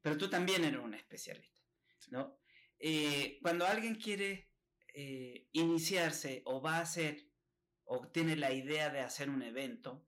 Pero 0.00 0.16
tú 0.16 0.30
también 0.30 0.64
eres 0.64 0.80
un 0.80 0.94
especialista, 0.94 1.60
¿no? 2.08 2.40
Eh, 2.78 3.38
cuando 3.42 3.66
alguien 3.66 3.96
quiere 3.96 4.50
eh, 4.94 5.48
iniciarse 5.52 6.42
o 6.46 6.62
va 6.62 6.76
a 6.76 6.82
hacer 6.82 7.28
o 7.84 8.08
tiene 8.08 8.36
la 8.36 8.52
idea 8.52 8.88
de 8.88 9.00
hacer 9.00 9.28
un 9.28 9.42
evento, 9.42 10.07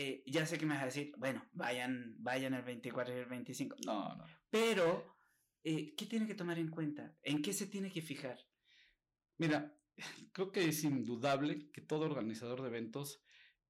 eh, 0.00 0.22
ya 0.26 0.46
sé 0.46 0.58
que 0.58 0.64
me 0.64 0.74
vas 0.74 0.84
a 0.84 0.86
decir, 0.86 1.12
bueno, 1.18 1.44
vayan, 1.54 2.14
vayan 2.20 2.54
el 2.54 2.62
24 2.62 3.16
y 3.16 3.18
el 3.18 3.26
25. 3.26 3.78
No, 3.84 4.14
no. 4.14 4.24
Pero 4.48 5.18
eh, 5.64 5.96
¿qué 5.96 6.06
tiene 6.06 6.28
que 6.28 6.36
tomar 6.36 6.56
en 6.60 6.70
cuenta? 6.70 7.18
¿En 7.20 7.42
qué 7.42 7.52
se 7.52 7.66
tiene 7.66 7.90
que 7.90 8.00
fijar? 8.00 8.38
Mira, 9.38 9.76
creo 10.32 10.52
que 10.52 10.68
es 10.68 10.84
indudable 10.84 11.72
que 11.72 11.80
todo 11.80 12.04
organizador 12.04 12.62
de 12.62 12.68
eventos, 12.68 13.20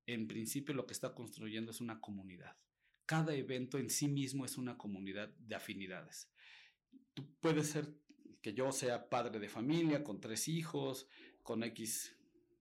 en 0.04 0.28
principio 0.28 0.74
lo 0.74 0.86
que 0.86 0.92
está 0.92 1.14
construyendo 1.14 1.70
es 1.70 1.80
una 1.80 1.98
comunidad. 1.98 2.58
Cada 3.06 3.34
evento 3.34 3.78
en 3.78 3.88
sí 3.88 4.06
mismo 4.06 4.44
es 4.44 4.58
una 4.58 4.76
comunidad 4.76 5.30
de 5.30 5.54
afinidades. 5.54 6.30
Tú 7.14 7.38
puedes 7.40 7.70
ser 7.70 7.88
que 8.42 8.52
yo 8.52 8.70
sea 8.70 9.08
padre 9.08 9.40
de 9.40 9.48
familia, 9.48 10.04
con 10.04 10.20
tres 10.20 10.46
hijos, 10.46 11.08
con 11.42 11.62
X 11.62 12.14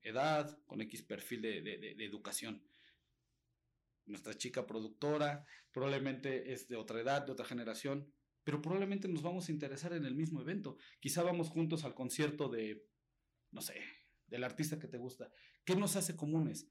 edad, 0.03 0.57
con 0.67 0.79
X 0.79 1.01
perfil 1.01 1.41
de, 1.41 1.61
de 1.61 2.05
educación. 2.05 2.63
Nuestra 4.07 4.33
chica 4.33 4.65
productora 4.65 5.45
probablemente 5.71 6.53
es 6.53 6.67
de 6.67 6.77
otra 6.77 7.01
edad, 7.01 7.25
de 7.25 7.33
otra 7.33 7.45
generación, 7.45 8.11
pero 8.43 8.61
probablemente 8.61 9.09
nos 9.09 9.21
vamos 9.21 9.49
a 9.49 9.51
interesar 9.51 9.91
en 9.91 10.05
el 10.05 10.15
mismo 10.15 10.41
evento. 10.41 10.77
Quizá 11.01 11.21
vamos 11.21 11.49
juntos 11.49 11.83
al 11.83 11.93
concierto 11.93 12.47
de, 12.47 12.87
no 13.51 13.61
sé, 13.61 13.75
del 14.27 14.45
artista 14.45 14.79
que 14.79 14.87
te 14.87 14.97
gusta. 14.97 15.31
¿Qué 15.65 15.75
nos 15.75 15.97
hace 15.97 16.15
comunes? 16.15 16.69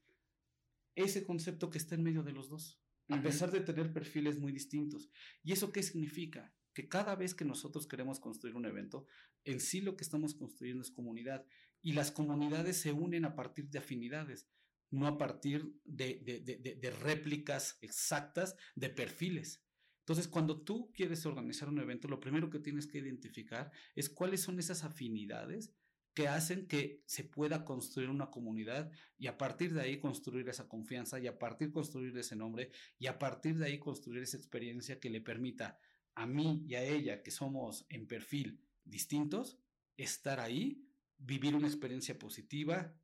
Ese 0.95 1.23
concepto 1.23 1.69
que 1.69 1.77
está 1.77 1.93
en 1.93 2.01
medio 2.01 2.23
de 2.23 2.31
los 2.31 2.49
dos, 2.49 2.81
a 3.09 3.21
pesar 3.21 3.51
de 3.51 3.61
tener 3.61 3.93
perfiles 3.93 4.39
muy 4.39 4.51
distintos. 4.51 5.09
¿Y 5.43 5.51
eso 5.51 5.71
qué 5.71 5.83
significa? 5.83 6.51
Que 6.73 6.89
cada 6.89 7.15
vez 7.15 7.35
que 7.35 7.45
nosotros 7.45 7.87
queremos 7.87 8.19
construir 8.19 8.55
un 8.55 8.65
evento, 8.65 9.05
en 9.45 9.59
sí 9.59 9.81
lo 9.81 9.95
que 9.95 10.03
estamos 10.03 10.33
construyendo 10.33 10.81
es 10.81 10.89
comunidad. 10.89 11.45
Y 11.83 11.93
las 11.93 12.11
comunidades 12.11 12.77
se 12.77 12.91
unen 12.91 13.25
a 13.25 13.35
partir 13.35 13.69
de 13.69 13.77
afinidades, 13.77 14.49
no 14.89 15.07
a 15.07 15.17
partir 15.17 15.73
de, 15.83 16.77
de 16.79 16.91
réplicas 16.91 17.77
exactas 17.81 18.55
de 18.75 18.89
perfiles. 18.89 19.63
Entonces, 19.99 20.27
cuando 20.29 20.61
tú 20.61 20.91
quieres 20.93 21.25
organizar 21.25 21.67
un 21.67 21.79
evento, 21.79 22.07
lo 22.07 22.21
primero 22.21 22.49
que 22.49 22.59
tienes 22.59 22.87
que 22.87 22.99
identificar 22.99 23.71
es 23.93 24.09
cuáles 24.09 24.41
son 24.41 24.57
esas 24.57 24.85
afinidades 24.85 25.73
que 26.13 26.27
hacen 26.27 26.65
que 26.65 27.03
se 27.05 27.23
pueda 27.23 27.63
construir 27.63 28.09
una 28.09 28.31
comunidad 28.31 28.89
y 29.19 29.27
a 29.27 29.37
partir 29.37 29.73
de 29.73 29.81
ahí 29.81 29.99
construir 29.99 30.49
esa 30.49 30.67
confianza 30.67 31.19
y 31.19 31.27
a 31.27 31.37
partir 31.37 31.67
de 31.67 31.73
construir 31.75 32.17
ese 32.17 32.35
nombre 32.35 32.71
y 32.97 33.05
a 33.05 33.19
partir 33.19 33.57
de 33.57 33.67
ahí 33.67 33.77
construir 33.77 34.23
esa 34.23 34.37
experiencia 34.37 34.99
que 34.99 35.11
le 35.11 35.21
permita 35.21 35.77
a 36.15 36.25
mí 36.25 36.63
y 36.65 36.73
a 36.73 36.83
ella, 36.83 37.21
que 37.21 37.29
somos 37.29 37.85
en 37.89 38.07
perfil 38.07 38.59
distintos, 38.83 39.59
estar 39.95 40.39
ahí, 40.39 40.83
vivir 41.19 41.53
una 41.53 41.67
experiencia 41.67 42.17
positiva, 42.17 42.95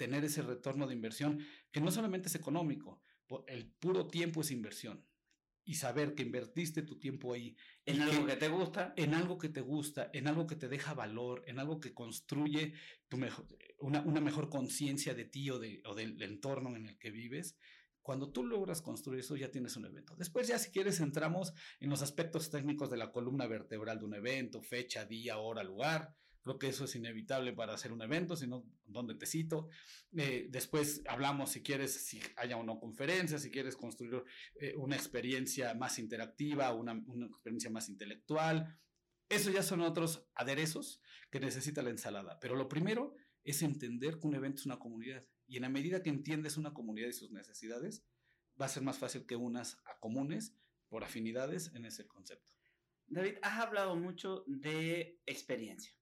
tener 0.00 0.24
ese 0.24 0.40
retorno 0.40 0.86
de 0.86 0.94
inversión, 0.94 1.44
que 1.70 1.82
no 1.82 1.90
solamente 1.90 2.28
es 2.28 2.34
económico, 2.34 3.02
el 3.46 3.70
puro 3.70 4.06
tiempo 4.06 4.40
es 4.40 4.50
inversión 4.50 5.04
y 5.62 5.74
saber 5.74 6.14
que 6.14 6.22
invertiste 6.22 6.80
tu 6.80 6.98
tiempo 6.98 7.34
ahí. 7.34 7.54
En 7.84 8.00
algo 8.00 8.24
que, 8.24 8.36
te 8.36 8.48
gusta. 8.48 8.94
En 8.96 9.12
algo 9.12 9.36
que 9.36 9.50
te 9.50 9.60
gusta, 9.60 10.10
en 10.14 10.26
algo 10.26 10.46
que 10.46 10.56
te 10.56 10.68
deja 10.68 10.94
valor, 10.94 11.44
en 11.46 11.58
algo 11.58 11.80
que 11.80 11.92
construye 11.92 12.72
tu 13.10 13.18
mejor, 13.18 13.46
una, 13.80 14.00
mejor 14.22 14.48
conciencia 14.48 15.12
de 15.12 15.26
ti 15.26 15.50
o, 15.50 15.58
de, 15.58 15.82
o 15.84 15.94
del 15.94 16.22
entorno 16.22 16.74
en 16.76 16.86
el 16.86 16.98
que 16.98 17.10
vives. 17.10 17.58
Cuando 18.00 18.32
tú 18.32 18.42
logras 18.42 18.80
construir 18.80 19.20
eso, 19.20 19.36
ya 19.36 19.50
tienes 19.50 19.76
un 19.76 19.84
evento. 19.84 20.16
Después 20.16 20.48
ya 20.48 20.58
si 20.58 20.70
quieres 20.70 20.98
entramos 21.00 21.52
en 21.78 21.90
los 21.90 22.00
aspectos 22.00 22.48
técnicos 22.48 22.88
de 22.88 22.96
la 22.96 23.12
columna 23.12 23.46
vertebral 23.46 23.98
de 23.98 24.06
un 24.06 24.14
evento, 24.14 24.62
fecha, 24.62 25.04
día, 25.04 25.36
hora, 25.36 25.62
lugar, 25.62 26.16
Creo 26.42 26.58
que 26.58 26.68
eso 26.68 26.84
es 26.84 26.96
inevitable 26.96 27.52
para 27.52 27.74
hacer 27.74 27.92
un 27.92 28.02
evento, 28.02 28.34
sino 28.34 28.64
donde 28.84 29.14
te 29.14 29.26
cito. 29.26 29.68
Eh, 30.16 30.46
después 30.50 31.02
hablamos 31.06 31.50
si 31.50 31.62
quieres, 31.62 32.06
si 32.06 32.20
haya 32.36 32.56
o 32.56 32.64
no 32.64 32.80
conferencia, 32.80 33.38
si 33.38 33.50
quieres 33.50 33.76
construir 33.76 34.24
eh, 34.54 34.74
una 34.76 34.96
experiencia 34.96 35.74
más 35.74 35.98
interactiva, 35.98 36.72
una, 36.72 36.92
una 37.06 37.26
experiencia 37.26 37.70
más 37.70 37.88
intelectual. 37.88 38.78
Eso 39.28 39.50
ya 39.50 39.62
son 39.62 39.82
otros 39.82 40.26
aderezos 40.34 41.02
que 41.30 41.40
necesita 41.40 41.82
la 41.82 41.90
ensalada. 41.90 42.38
Pero 42.40 42.56
lo 42.56 42.68
primero 42.68 43.14
es 43.44 43.62
entender 43.62 44.18
que 44.18 44.26
un 44.26 44.34
evento 44.34 44.60
es 44.60 44.66
una 44.66 44.78
comunidad. 44.78 45.24
Y 45.46 45.56
en 45.56 45.62
la 45.62 45.68
medida 45.68 46.02
que 46.02 46.10
entiendes 46.10 46.56
una 46.56 46.72
comunidad 46.72 47.08
y 47.08 47.12
sus 47.12 47.30
necesidades, 47.32 48.04
va 48.60 48.66
a 48.66 48.70
ser 48.70 48.82
más 48.82 48.98
fácil 48.98 49.26
que 49.26 49.36
unas 49.36 49.78
a 49.84 49.98
comunes 49.98 50.56
por 50.88 51.04
afinidades 51.04 51.72
en 51.74 51.84
ese 51.84 52.06
concepto. 52.06 52.52
David, 53.06 53.38
has 53.42 53.58
hablado 53.58 53.96
mucho 53.96 54.44
de 54.46 55.20
experiencia. 55.26 55.92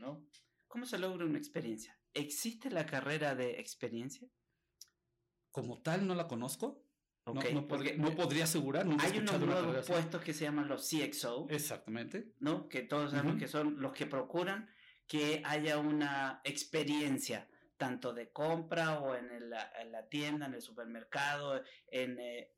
¿No? 0.00 0.26
¿Cómo 0.66 0.86
se 0.86 0.98
logra 0.98 1.24
una 1.24 1.38
experiencia? 1.38 1.98
¿Existe 2.14 2.70
la 2.70 2.86
carrera 2.86 3.34
de 3.34 3.60
experiencia? 3.60 4.28
Como 5.50 5.80
tal, 5.82 6.06
no 6.06 6.14
la 6.14 6.26
conozco. 6.26 6.84
no, 7.26 7.66
podría, 7.66 8.44
asegurar. 8.44 8.86
hay 8.98 9.18
unos 9.18 9.40
nuevos 9.40 9.86
puestos 9.86 10.22
que 10.22 10.32
se 10.32 10.44
llaman 10.44 10.68
los 10.68 10.88
CXO. 10.88 11.46
Exactamente. 11.50 12.34
¿No? 12.38 12.68
Que 12.68 12.82
todos 12.82 13.12
sabemos 13.12 13.36
que 13.38 13.48
son 13.48 13.80
los 13.80 13.92
que 13.92 14.06
procuran 14.06 14.68
que 15.06 15.42
haya 15.44 15.78
una 15.78 16.40
experiencia, 16.44 17.48
tanto 17.76 18.12
de 18.14 18.30
compra 18.30 19.00
o 19.00 19.16
en, 19.16 19.50
la 19.50 20.08
tienda, 20.08 20.46
en 20.46 20.54
el 20.54 20.62
supermercado, 20.62 21.62
en 21.90 22.18
eh, 22.20 22.52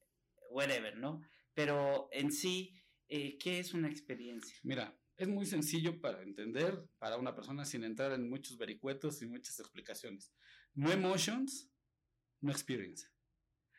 whatever, 0.50 0.98
¿no? 0.98 1.22
Pero 1.54 2.08
en 2.12 2.30
sí, 2.30 2.74
eh, 3.08 3.38
¿qué 3.38 3.58
es 3.58 3.74
una 3.74 3.88
experiencia? 3.88 4.58
Mira, 4.62 4.94
Es 5.16 5.28
muy 5.28 5.46
sencillo 5.46 6.00
para 6.00 6.22
entender 6.22 6.88
para 6.98 7.16
una 7.16 7.34
persona 7.34 7.64
sin 7.64 7.84
entrar 7.84 8.12
en 8.12 8.28
muchos 8.28 8.56
vericuetos 8.56 9.22
y 9.22 9.26
muchas 9.26 9.60
explicaciones. 9.60 10.32
No 10.74 10.90
emotions, 10.90 11.70
no 12.40 12.50
experience. 12.50 13.08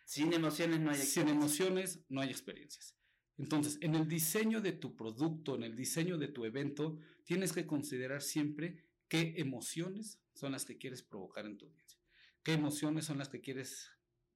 Sin 0.06 0.34
emociones 0.34 0.80
no 0.80 0.92
hay 0.92 0.98
Sin 0.98 1.28
emociones 1.28 2.02
no 2.10 2.22
hay 2.22 2.30
experiencias. 2.30 2.96
Entonces, 3.38 3.78
en 3.82 3.96
el 3.96 4.08
diseño 4.08 4.62
de 4.62 4.74
tu 4.74 4.96
producto, 4.96 5.56
en 5.56 5.64
el 5.64 5.76
diseño 5.76 6.18
de 6.18 6.28
tu 6.28 6.46
evento, 6.46 7.00
tienes 7.24 7.52
que 7.52 7.66
considerar 7.66 8.22
siempre 8.22 8.86
qué 9.08 9.34
emociones 9.38 10.20
son 10.34 10.52
las 10.52 10.66
que 10.66 10.78
quieres 10.78 11.02
provocar 11.02 11.46
en 11.46 11.58
tu 11.58 11.66
audiencia. 11.66 12.00
¿Qué 12.44 12.54
emociones 12.54 13.06
son 13.06 13.18
las 13.18 13.30
que 13.30 13.42
quieres 13.42 13.90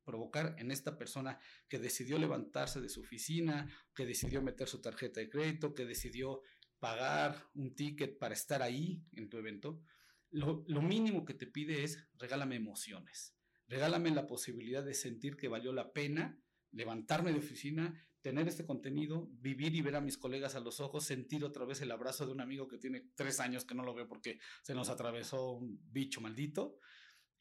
provocar 0.04 0.56
en 0.58 0.72
esta 0.72 0.98
persona 0.98 1.38
que 1.68 1.80
decidió 1.80 2.18
levantarse 2.18 2.80
de 2.80 2.88
su 2.88 3.02
oficina, 3.02 3.70
que 3.94 4.06
decidió 4.06 4.42
meter 4.42 4.68
su 4.70 4.80
tarjeta 4.80 5.20
de 5.20 5.30
crédito, 5.30 5.76
que 5.76 5.86
decidió 5.86 6.42
pagar 6.80 7.50
un 7.54 7.76
ticket 7.76 8.18
para 8.18 8.34
estar 8.34 8.62
ahí 8.62 9.04
en 9.14 9.30
tu 9.30 9.38
evento? 9.38 9.82
Lo, 10.30 10.64
lo 10.68 10.82
mínimo 10.82 11.26
que 11.26 11.34
te 11.34 11.48
pide 11.48 11.84
es 11.84 12.08
regálame 12.16 12.56
emociones. 12.56 13.36
Regálame 13.68 14.12
la 14.12 14.28
posibilidad 14.28 14.84
de 14.84 14.94
sentir 14.94 15.36
que 15.38 15.48
valió 15.48 15.74
la 15.74 15.92
pena 15.92 16.42
levantarme 16.72 17.32
de 17.32 17.40
oficina, 17.40 17.94
tener 18.22 18.48
este 18.48 18.66
contenido, 18.66 19.30
vivir 19.40 19.76
y 19.76 19.82
ver 19.82 19.96
a 19.96 20.02
mis 20.02 20.18
colegas 20.18 20.56
a 20.56 20.60
los 20.60 20.80
ojos, 20.80 21.06
sentir 21.06 21.44
otra 21.44 21.66
vez 21.66 21.82
el 21.82 21.92
abrazo 21.92 22.26
de 22.26 22.32
un 22.32 22.42
amigo 22.42 22.68
que 22.68 22.78
tiene 22.78 23.10
tres 23.16 23.40
años 23.40 23.66
que 23.66 23.76
no 23.76 23.84
lo 23.84 23.94
veo 23.94 24.08
porque 24.08 24.40
se 24.64 24.76
nos 24.76 24.90
atravesó 24.90 25.52
un 25.54 25.80
bicho 25.92 26.22
maldito. 26.22 26.80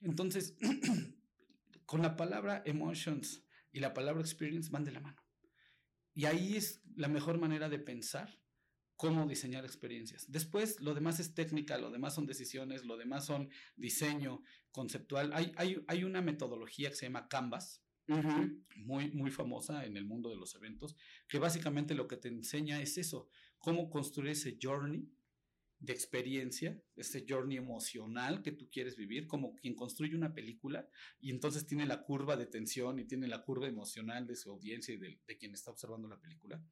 Entonces, 0.01 0.57
con 1.87 2.03
la 2.03 2.17
palabra 2.17 2.63
emotions 2.65 3.45
y 3.73 3.81
la 3.81 3.95
palabra 3.95 4.23
experience 4.23 4.71
van 4.71 4.85
de 4.85 4.93
la 4.93 5.01
mano. 5.01 5.23
Y 6.15 6.25
ahí 6.25 6.57
es 6.57 6.83
la 6.95 7.09
mejor 7.09 7.39
manera 7.39 7.69
de 7.69 7.79
pensar 7.79 8.41
cómo 8.97 9.27
diseñar 9.27 9.65
experiencias. 9.65 10.31
Después, 10.31 10.81
lo 10.81 10.95
demás 10.95 11.21
es 11.21 11.35
técnica, 11.35 11.79
lo 11.79 11.91
demás 11.91 12.15
son 12.15 12.27
decisiones, 12.27 12.85
lo 12.85 12.97
demás 12.97 13.27
son 13.27 13.51
diseño 13.77 14.43
conceptual. 14.71 15.33
Hay, 15.35 15.53
hay, 15.57 15.85
hay 15.87 16.05
una 16.05 16.23
metodología 16.23 16.91
que 16.91 16.97
se 16.97 17.07
llama 17.07 17.29
Canvas, 17.29 17.83
muy, 18.77 19.11
muy 19.11 19.31
famosa 19.33 19.85
en 19.85 19.97
el 19.97 20.05
mundo 20.05 20.31
de 20.31 20.37
los 20.37 20.55
eventos, 20.55 20.97
que 21.29 21.39
básicamente 21.39 21.95
lo 21.95 22.07
que 22.07 22.17
te 22.17 22.29
enseña 22.29 22.81
es 22.81 22.99
eso, 22.99 23.29
cómo 23.59 23.91
construir 23.91 24.31
ese 24.31 24.59
journey 24.63 25.11
de 25.79 25.93
experiencia, 25.93 26.81
ese 26.95 27.27
journey 27.29 27.59
emocional 27.59 28.43
que 28.43 28.53
tú 28.53 28.71
quieres 28.71 28.97
vivir, 28.97 29.27
como 29.27 29.57
quien 29.57 29.75
construye 29.75 30.17
una 30.17 30.33
película 30.33 30.89
y 31.21 31.31
entonces 31.31 31.67
tiene 31.67 31.85
la 31.85 32.03
curva 32.03 32.37
de 32.37 32.47
tensión 32.47 32.99
y 32.99 33.05
tiene 33.05 33.27
la 33.29 33.43
curva 33.43 33.67
emocional 33.67 34.27
de 34.27 34.37
su 34.37 34.51
audiencia 34.51 34.95
y 34.95 34.99
de, 34.99 35.21
de 35.27 35.37
quien 35.37 35.53
está 35.53 35.71
observando 35.71 36.09
la 36.09 36.21
película. 36.21 36.63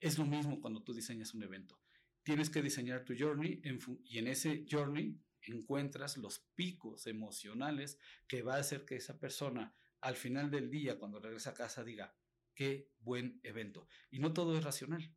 Es 0.00 0.18
lo 0.18 0.24
mismo 0.24 0.60
cuando 0.60 0.82
tú 0.82 0.94
diseñas 0.94 1.34
un 1.34 1.42
evento. 1.42 1.80
Tienes 2.22 2.50
que 2.50 2.62
diseñar 2.62 3.04
tu 3.04 3.14
journey 3.18 3.60
y 4.04 4.18
en 4.18 4.26
ese 4.26 4.64
journey 4.70 5.20
encuentras 5.42 6.16
los 6.16 6.40
picos 6.54 7.06
emocionales 7.06 7.98
que 8.26 8.42
va 8.42 8.56
a 8.56 8.60
hacer 8.60 8.84
que 8.84 8.96
esa 8.96 9.18
persona 9.18 9.74
al 10.00 10.16
final 10.16 10.50
del 10.50 10.70
día, 10.70 10.98
cuando 10.98 11.18
regresa 11.18 11.50
a 11.50 11.54
casa, 11.54 11.82
diga, 11.82 12.14
qué 12.54 12.90
buen 13.00 13.40
evento. 13.42 13.88
Y 14.10 14.18
no 14.18 14.32
todo 14.32 14.56
es 14.56 14.64
racional. 14.64 15.14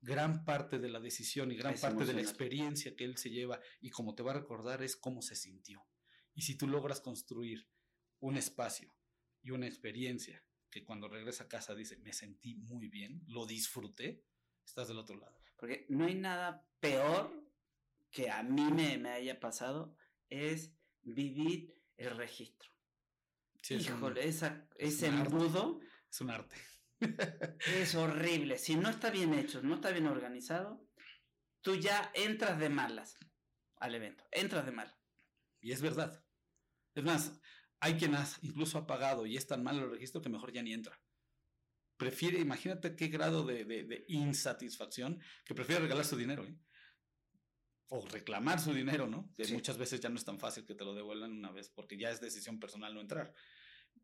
Gran 0.00 0.44
parte 0.44 0.78
de 0.78 0.88
la 0.88 1.00
decisión 1.00 1.52
y 1.52 1.56
gran 1.56 1.74
parte 1.78 2.04
de 2.04 2.14
la 2.14 2.20
experiencia 2.20 2.96
que 2.96 3.04
él 3.04 3.16
se 3.18 3.30
lleva 3.30 3.60
y 3.80 3.90
como 3.90 4.14
te 4.14 4.22
va 4.22 4.30
a 4.30 4.40
recordar 4.40 4.82
es 4.82 4.96
cómo 4.96 5.20
se 5.20 5.36
sintió. 5.36 5.86
Y 6.34 6.42
si 6.42 6.56
tú 6.56 6.68
logras 6.68 7.00
construir 7.00 7.68
un 8.20 8.36
espacio 8.36 8.96
y 9.42 9.50
una 9.50 9.66
experiencia 9.66 10.44
que 10.70 10.84
cuando 10.84 11.08
regresa 11.08 11.44
a 11.44 11.48
casa 11.48 11.74
dice, 11.74 11.96
me 11.98 12.12
sentí 12.12 12.54
muy 12.54 12.88
bien, 12.88 13.22
lo 13.26 13.46
disfruté, 13.46 14.24
estás 14.64 14.88
del 14.88 14.98
otro 14.98 15.16
lado. 15.16 15.40
Porque 15.56 15.86
no 15.88 16.06
hay 16.06 16.14
nada 16.14 16.66
peor 16.80 17.44
que 18.10 18.30
a 18.30 18.42
mí 18.42 18.70
me, 18.72 18.98
me 18.98 19.10
haya 19.10 19.38
pasado, 19.38 19.96
es 20.28 20.72
vivir 21.02 21.74
el 21.96 22.16
registro. 22.16 22.70
Híjole, 23.68 24.26
esa, 24.26 24.66
ese 24.76 25.06
embudo. 25.06 25.80
Es 26.10 26.20
un 26.20 26.30
arte. 26.30 26.56
es 27.66 27.94
horrible. 27.94 28.58
Si 28.58 28.76
no 28.76 28.88
está 28.88 29.10
bien 29.10 29.34
hecho, 29.34 29.62
no 29.62 29.76
está 29.76 29.90
bien 29.90 30.06
organizado, 30.06 30.86
tú 31.60 31.76
ya 31.76 32.10
entras 32.14 32.58
de 32.58 32.68
malas 32.68 33.18
al 33.76 33.94
evento. 33.94 34.26
Entras 34.32 34.64
de 34.66 34.72
mal. 34.72 34.96
Y 35.60 35.72
es 35.72 35.82
verdad. 35.82 36.24
Es 36.94 37.04
más, 37.04 37.40
hay 37.80 37.94
quien 37.94 38.14
incluso 38.42 38.78
ha 38.78 38.86
pagado 38.86 39.26
y 39.26 39.36
es 39.36 39.46
tan 39.46 39.62
mal 39.62 39.78
el 39.78 39.90
registro 39.90 40.20
que 40.20 40.28
mejor 40.28 40.52
ya 40.52 40.62
ni 40.62 40.72
entra. 40.72 41.00
Prefiere, 41.96 42.38
imagínate 42.38 42.96
qué 42.96 43.08
grado 43.08 43.44
de, 43.44 44.04
insatisfacción 44.08 45.20
que 45.44 45.54
prefiere 45.54 45.82
regalar 45.82 46.04
su 46.04 46.16
dinero. 46.16 46.44
¿eh? 46.44 46.56
O 47.88 48.06
reclamar 48.06 48.60
su 48.60 48.72
dinero, 48.72 49.06
¿no? 49.06 49.32
Que 49.36 49.48
muchas 49.48 49.76
veces 49.76 50.00
ya 50.00 50.08
no 50.08 50.16
es 50.16 50.24
tan 50.24 50.38
fácil 50.38 50.64
que 50.64 50.74
te 50.74 50.84
lo 50.84 50.94
devuelvan 50.94 51.32
una 51.32 51.50
vez 51.50 51.70
porque 51.70 51.98
ya 51.98 52.10
es 52.10 52.20
decisión 52.20 52.60
personal 52.60 52.94
no 52.94 53.00
entrar. 53.00 53.34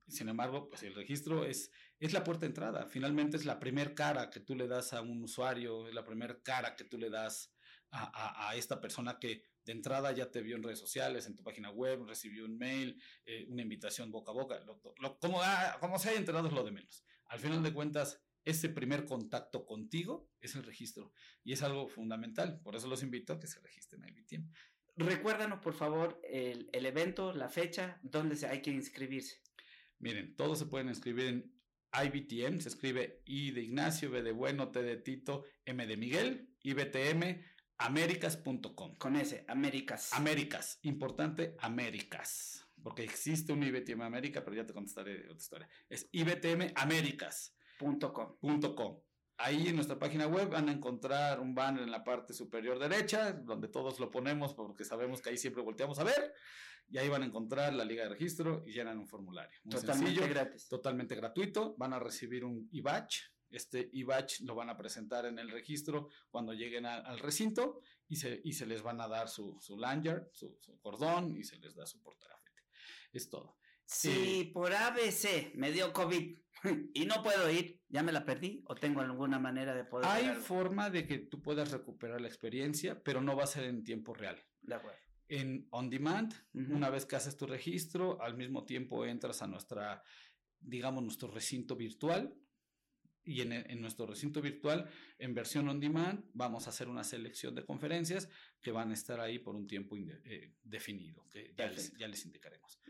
Sin 0.09 0.29
embargo, 0.29 0.69
pues 0.69 0.83
el 0.83 0.95
registro 0.95 1.45
es, 1.45 1.71
es 1.99 2.13
la 2.13 2.25
puerta 2.25 2.43
de 2.43 2.49
entrada. 2.49 2.87
Finalmente 2.87 3.37
es 3.37 3.45
la 3.45 3.59
primer 3.59 3.95
cara 3.95 4.31
que 4.31 4.41
tú 4.41 4.55
le 4.55 4.69
das 4.69 4.93
a 4.93 5.01
un 5.01 5.23
usuario, 5.23 5.89
es 5.89 5.95
la 5.95 6.05
primera 6.05 6.41
cara 6.43 6.77
que 6.77 6.85
tú 6.85 6.99
le 6.99 7.11
das 7.11 7.55
a, 7.91 8.55
esta 8.57 8.81
persona 8.81 9.19
que 9.19 9.43
de 9.67 9.73
entrada 9.73 10.13
ya 10.13 10.31
te 10.31 10.43
vio 10.43 10.57
en 10.57 10.63
redes 10.63 10.79
sociales, 10.79 11.27
en 11.27 11.35
tu 11.35 11.43
página 11.43 11.71
web, 11.71 12.05
recibió 12.07 12.45
un 12.45 12.57
mail, 12.57 13.03
eh, 13.27 13.47
una 13.49 13.63
invitación 13.63 14.13
boca 14.13 14.31
a 14.31 14.35
boca. 14.35 14.65
Lo, 15.01 15.19
como, 15.19 15.43
ah, 15.43 15.77
como 15.81 15.99
se 15.99 16.11
haya 16.11 16.19
enterado 16.19 16.47
es 16.47 16.55
lo 16.55 16.65
de 16.65 16.71
menos. 16.71 17.05
Al 17.27 17.41
final 17.41 17.63
de 17.65 17.73
cuentas, 17.73 18.23
ese 18.45 18.69
primer 18.69 19.05
contacto 19.05 19.67
contigo 19.67 20.31
es 20.41 20.55
el 20.55 20.63
registro 20.63 21.13
y 21.43 21.53
es 21.53 21.63
algo 21.63 21.89
fundamental. 21.89 22.61
Por 22.63 22.77
eso 22.77 22.87
los 22.87 23.03
invito 23.03 23.33
a 23.33 23.41
que 23.41 23.49
se 23.49 23.59
registren 23.59 24.05
a 24.05 24.09
IBTM. 24.09 24.49
Recuérdanos, 24.99 25.59
por 25.59 25.75
favor, 25.75 26.21
el, 26.23 26.71
el 26.73 26.87
evento, 26.87 27.33
la 27.33 27.49
fecha, 27.49 27.99
dónde 28.03 28.37
se 28.37 28.47
hay 28.47 28.63
que 28.63 28.71
inscribirse. 28.71 29.43
Miren, 29.99 30.37
todos 30.37 30.61
se 30.61 30.67
pueden 30.67 30.89
inscribir 30.89 31.27
en 31.27 31.57
IBTM, 31.93 32.61
se 32.61 32.69
escribe 32.69 33.21
I 33.25 33.51
de 33.51 33.63
Ignacio, 33.63 34.11
B 34.11 34.23
de 34.23 34.33
Bueno, 34.33 34.71
T 34.71 34.81
de 34.83 34.97
Tito, 34.97 35.45
M 35.65 35.85
de 35.85 35.97
Miguel, 35.97 36.51
IBTM, 36.63 37.43
Américas.com. 37.79 38.97
Con 38.97 39.17
ese, 39.17 39.45
Américas. 39.49 40.13
Américas, 40.13 40.79
importante, 40.83 41.57
Américas. 41.61 42.69
Porque 42.83 43.05
existe 43.05 43.53
un 43.53 43.63
IBTM 43.63 44.03
América, 44.03 44.43
pero 44.45 44.57
ya 44.57 44.67
te 44.67 44.73
contestaré 44.73 45.25
otra 45.25 45.37
historia. 45.37 45.69
Es 45.89 46.09
IBTMaméricas.com. 46.13 49.01
Ahí 49.39 49.69
en 49.69 49.77
nuestra 49.77 49.99
página 49.99 50.27
web 50.27 50.49
van 50.49 50.71
a 50.71 50.73
encontrar 50.73 51.41
un 51.41 51.55
banner 51.55 51.83
en 51.83 51.91
la 51.91 52.03
parte 52.03 52.33
superior 52.33 52.79
derecha, 52.79 53.33
donde 53.33 53.69
todos 53.69 54.01
lo 54.01 54.11
ponemos 54.11 54.55
porque 54.55 54.83
sabemos 54.85 55.21
que 55.21 55.29
ahí 55.31 55.37
siempre 55.37 55.63
volteamos 55.63 55.99
a 55.99 56.05
ver 56.05 56.33
y 56.89 56.99
ahí 56.99 57.09
van 57.09 57.23
a 57.23 57.27
encontrar 57.27 57.75
la 57.75 57.85
liga 57.85 58.05
de 58.05 58.11
registro 58.11 58.63
y 58.67 58.73
llenan 58.73 58.99
un 58.99 59.07
formulario. 59.07 59.59
totalmente 59.69 60.29
gratis. 60.29 60.69
Totalmente 60.69 61.15
gratuito. 61.17 61.75
Van 61.77 61.93
a 61.93 61.99
recibir 61.99 62.45
un 62.45 62.69
IBACH. 62.73 63.17
Este 63.51 63.89
IBACH 63.93 64.41
lo 64.41 64.55
van 64.55 64.71
a 64.71 64.77
presentar 64.77 65.27
en 65.27 65.39
el 65.39 65.51
registro 65.51 66.09
cuando 66.31 66.53
lleguen 66.53 66.87
al 66.87 67.19
recinto 67.19 67.81
y 68.09 68.17
se, 68.17 68.41
y 68.45 68.53
se 68.53 68.67
les 68.67 68.83
van 68.83 69.01
a 69.01 69.09
dar 69.09 69.29
su, 69.29 69.59
su 69.61 69.77
lanyard, 69.79 70.29
su, 70.33 70.59
cordón 70.81 71.37
y 71.37 71.45
se 71.45 71.59
les 71.59 71.75
da 71.75 71.87
su 71.87 72.01
portarafete. 72.01 72.63
Es 73.13 73.29
todo. 73.29 73.57
Si 73.85 74.41
eh, 74.41 74.51
por 74.53 74.73
ABC 74.73 75.55
me 75.55 75.71
dio 75.71 75.93
COVID 75.93 76.39
y 76.95 77.07
no 77.07 77.23
puedo 77.23 77.51
ir, 77.51 77.81
¿ya 77.89 78.03
me 78.03 78.13
la 78.13 78.25
perdí 78.25 78.65
o 78.67 78.75
tengo 78.75 79.01
alguna 79.01 79.39
manera 79.39 79.75
de 79.75 79.85
poder? 79.85 80.09
Hay 80.09 80.35
forma 80.35 80.91
de 80.91 81.07
que 81.07 81.19
tú 81.19 81.41
puedas 81.41 81.71
recuperar 81.71 82.21
la 82.21 82.29
experiencia, 82.29 83.01
pero 83.03 83.21
no 83.21 83.37
va 83.37 83.45
a 83.45 83.49
ser 83.49 83.65
en 83.65 83.85
tiempo 83.85 84.13
real. 84.13 84.45
De 84.61 84.75
acuerdo 84.75 85.07
en 85.29 85.67
on 85.71 85.91
demand. 85.91 86.33
Una 86.55 86.91
vez 86.91 87.07
que 87.07 87.17
haces 87.17 87.37
tu 87.37 87.47
registro, 87.47 88.21
al 88.23 88.37
mismo 88.37 88.65
tiempo 88.65 89.05
entras 89.05 89.43
a 89.43 89.47
nuestra, 89.47 90.03
digamos, 90.61 91.03
nuestro 91.03 91.29
recinto 91.31 91.77
virtual. 91.77 92.35
Y 93.27 93.41
en, 93.41 93.53
en, 93.53 93.81
nuestro 93.81 94.07
recinto 94.07 94.41
virtual, 94.41 94.89
en 95.19 95.35
versión 95.35 95.69
on 95.69 95.81
demand, 95.81 96.25
vamos 96.33 96.67
a 96.67 96.71
hacer 96.71 96.89
una 96.89 97.03
selección 97.03 97.55
de 97.55 97.65
conferencias 97.65 98.29
que 98.63 98.71
van 98.71 98.93
a 98.93 98.95
estar 98.95 99.21
ahí 99.21 99.41
por 99.41 99.57
un 99.57 99.67
tiempo 99.67 99.97
eh, 99.97 100.55
definido, 100.63 101.27
que 101.29 101.53
ya 101.57 101.67
les, 101.67 101.93
ya 101.99 102.07
les, 102.07 102.25
indicaremos. 102.25 102.81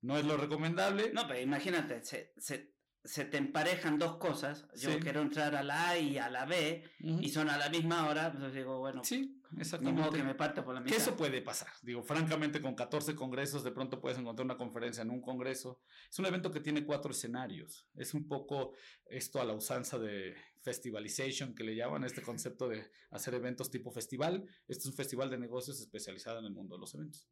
No 0.00 0.16
es 0.16 0.24
lo 0.24 0.36
recomendable. 0.38 1.12
No, 1.12 1.28
pero 1.28 1.40
imagínate, 1.40 2.02
se, 2.04 2.32
se, 2.38 2.74
se 3.04 3.24
te 3.24 3.36
emparejan 3.36 3.98
dos 3.98 4.16
cosas. 4.16 4.66
Yo 4.76 4.98
quiero 5.00 5.22
entrar 5.22 5.54
a 5.56 5.62
la 5.62 5.90
A 5.90 5.98
y 5.98 6.18
a 6.18 6.30
la 6.30 6.44
B 6.46 6.84
y 7.00 7.28
son 7.30 7.50
a 7.50 7.58
la 7.58 7.68
misma 7.68 8.08
hora. 8.08 8.26
Entonces 8.26 8.54
digo, 8.54 8.78
bueno, 8.78 9.02
sí, 9.02 9.42
exactamente. 9.58 10.18
que 10.18 10.22
me 10.22 10.34
parte 10.34 10.62
por 10.62 10.74
la 10.74 10.80
mitad. 10.80 10.94
Que 10.94 11.02
eso 11.02 11.16
puede 11.16 11.42
pasar. 11.42 11.68
Digo, 11.82 12.02
francamente, 12.02 12.60
con 12.60 12.74
14 12.74 13.16
congresos, 13.16 13.64
de 13.64 13.72
pronto 13.72 14.00
puedes 14.00 14.18
encontrar 14.18 14.44
una 14.44 14.56
conferencia 14.56 15.02
en 15.02 15.10
un 15.10 15.20
congreso. 15.20 15.80
Es 16.08 16.18
un 16.20 16.26
evento 16.26 16.52
que 16.52 16.60
tiene 16.60 16.84
cuatro 16.84 17.10
escenarios. 17.10 17.88
Es 17.94 18.14
un 18.14 18.28
poco 18.28 18.74
esto 19.06 19.40
a 19.40 19.44
la 19.44 19.54
usanza 19.54 19.98
de 19.98 20.36
festivalization, 20.60 21.54
que 21.56 21.64
le 21.64 21.74
llaman 21.74 22.04
este 22.04 22.22
concepto 22.22 22.68
de 22.68 22.88
hacer 23.10 23.34
eventos 23.34 23.70
tipo 23.70 23.90
festival. 23.90 24.46
Este 24.68 24.82
es 24.82 24.86
un 24.86 24.94
festival 24.94 25.28
de 25.28 25.38
negocios 25.38 25.80
especializado 25.80 26.38
en 26.38 26.44
el 26.44 26.52
mundo 26.52 26.76
de 26.76 26.80
los 26.80 26.94
eventos. 26.94 27.28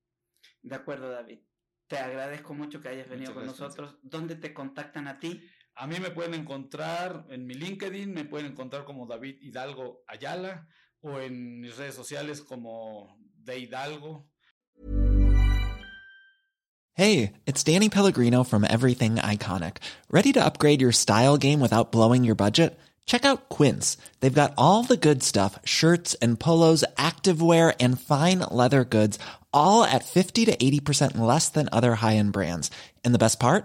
De 0.62 0.75
acuerdo, 0.75 1.11
David. 1.11 1.39
Te 1.87 1.99
agradezco 1.99 2.55
mucho 2.55 2.81
que 2.81 2.89
hayas 2.89 3.09
venido 3.09 3.35
con 3.35 3.45
nosotros. 3.45 3.99
¿Dónde 4.03 4.37
te 4.37 4.55
contactan 4.55 5.09
a 5.09 5.18
ti? 5.18 5.43
A 5.77 5.87
mí 5.87 5.99
me 5.99 6.11
pueden 6.11 6.35
encontrar 6.35 7.27
en 7.31 7.47
mi 7.47 7.55
LinkedIn, 7.55 8.12
me 8.12 8.25
pueden 8.25 8.53
encontrar 8.53 8.85
como 8.85 9.07
David 9.07 9.37
Hidalgo 9.41 10.03
Ayala 10.07 10.66
o 11.01 11.18
en 11.18 11.61
mis 11.61 11.77
redes 11.77 11.95
sociales 11.95 12.43
como 12.43 13.16
de 13.37 13.59
Hidalgo. 13.59 14.27
Hey, 16.95 17.33
it's 17.47 17.62
Danny 17.62 17.89
Pellegrino 17.89 18.45
from 18.45 18.64
Everything 18.64 19.16
Iconic. 19.16 19.79
Ready 20.11 20.33
to 20.33 20.45
upgrade 20.45 20.83
your 20.83 20.93
style 20.93 21.39
game 21.39 21.61
without 21.61 21.93
blowing 21.93 22.25
your 22.25 22.35
budget? 22.35 22.79
Check 23.07 23.25
out 23.25 23.49
Quince. 23.49 23.97
They've 24.21 24.41
got 24.43 24.53
all 24.59 24.83
the 24.83 24.97
good 24.97 25.23
stuff 25.23 25.59
shirts 25.64 26.14
and 26.23 26.39
polos, 26.39 26.85
activewear, 26.97 27.75
and 27.81 27.99
fine 28.01 28.41
leather 28.41 28.85
goods, 28.85 29.18
all 29.53 29.83
at 29.83 30.05
50 30.05 30.45
to 30.45 30.57
80% 30.57 31.16
less 31.16 31.49
than 31.49 31.68
other 31.73 31.95
high 31.95 32.16
end 32.16 32.33
brands. 32.33 32.71
And 33.03 33.14
the 33.14 33.18
best 33.18 33.41
part? 33.41 33.64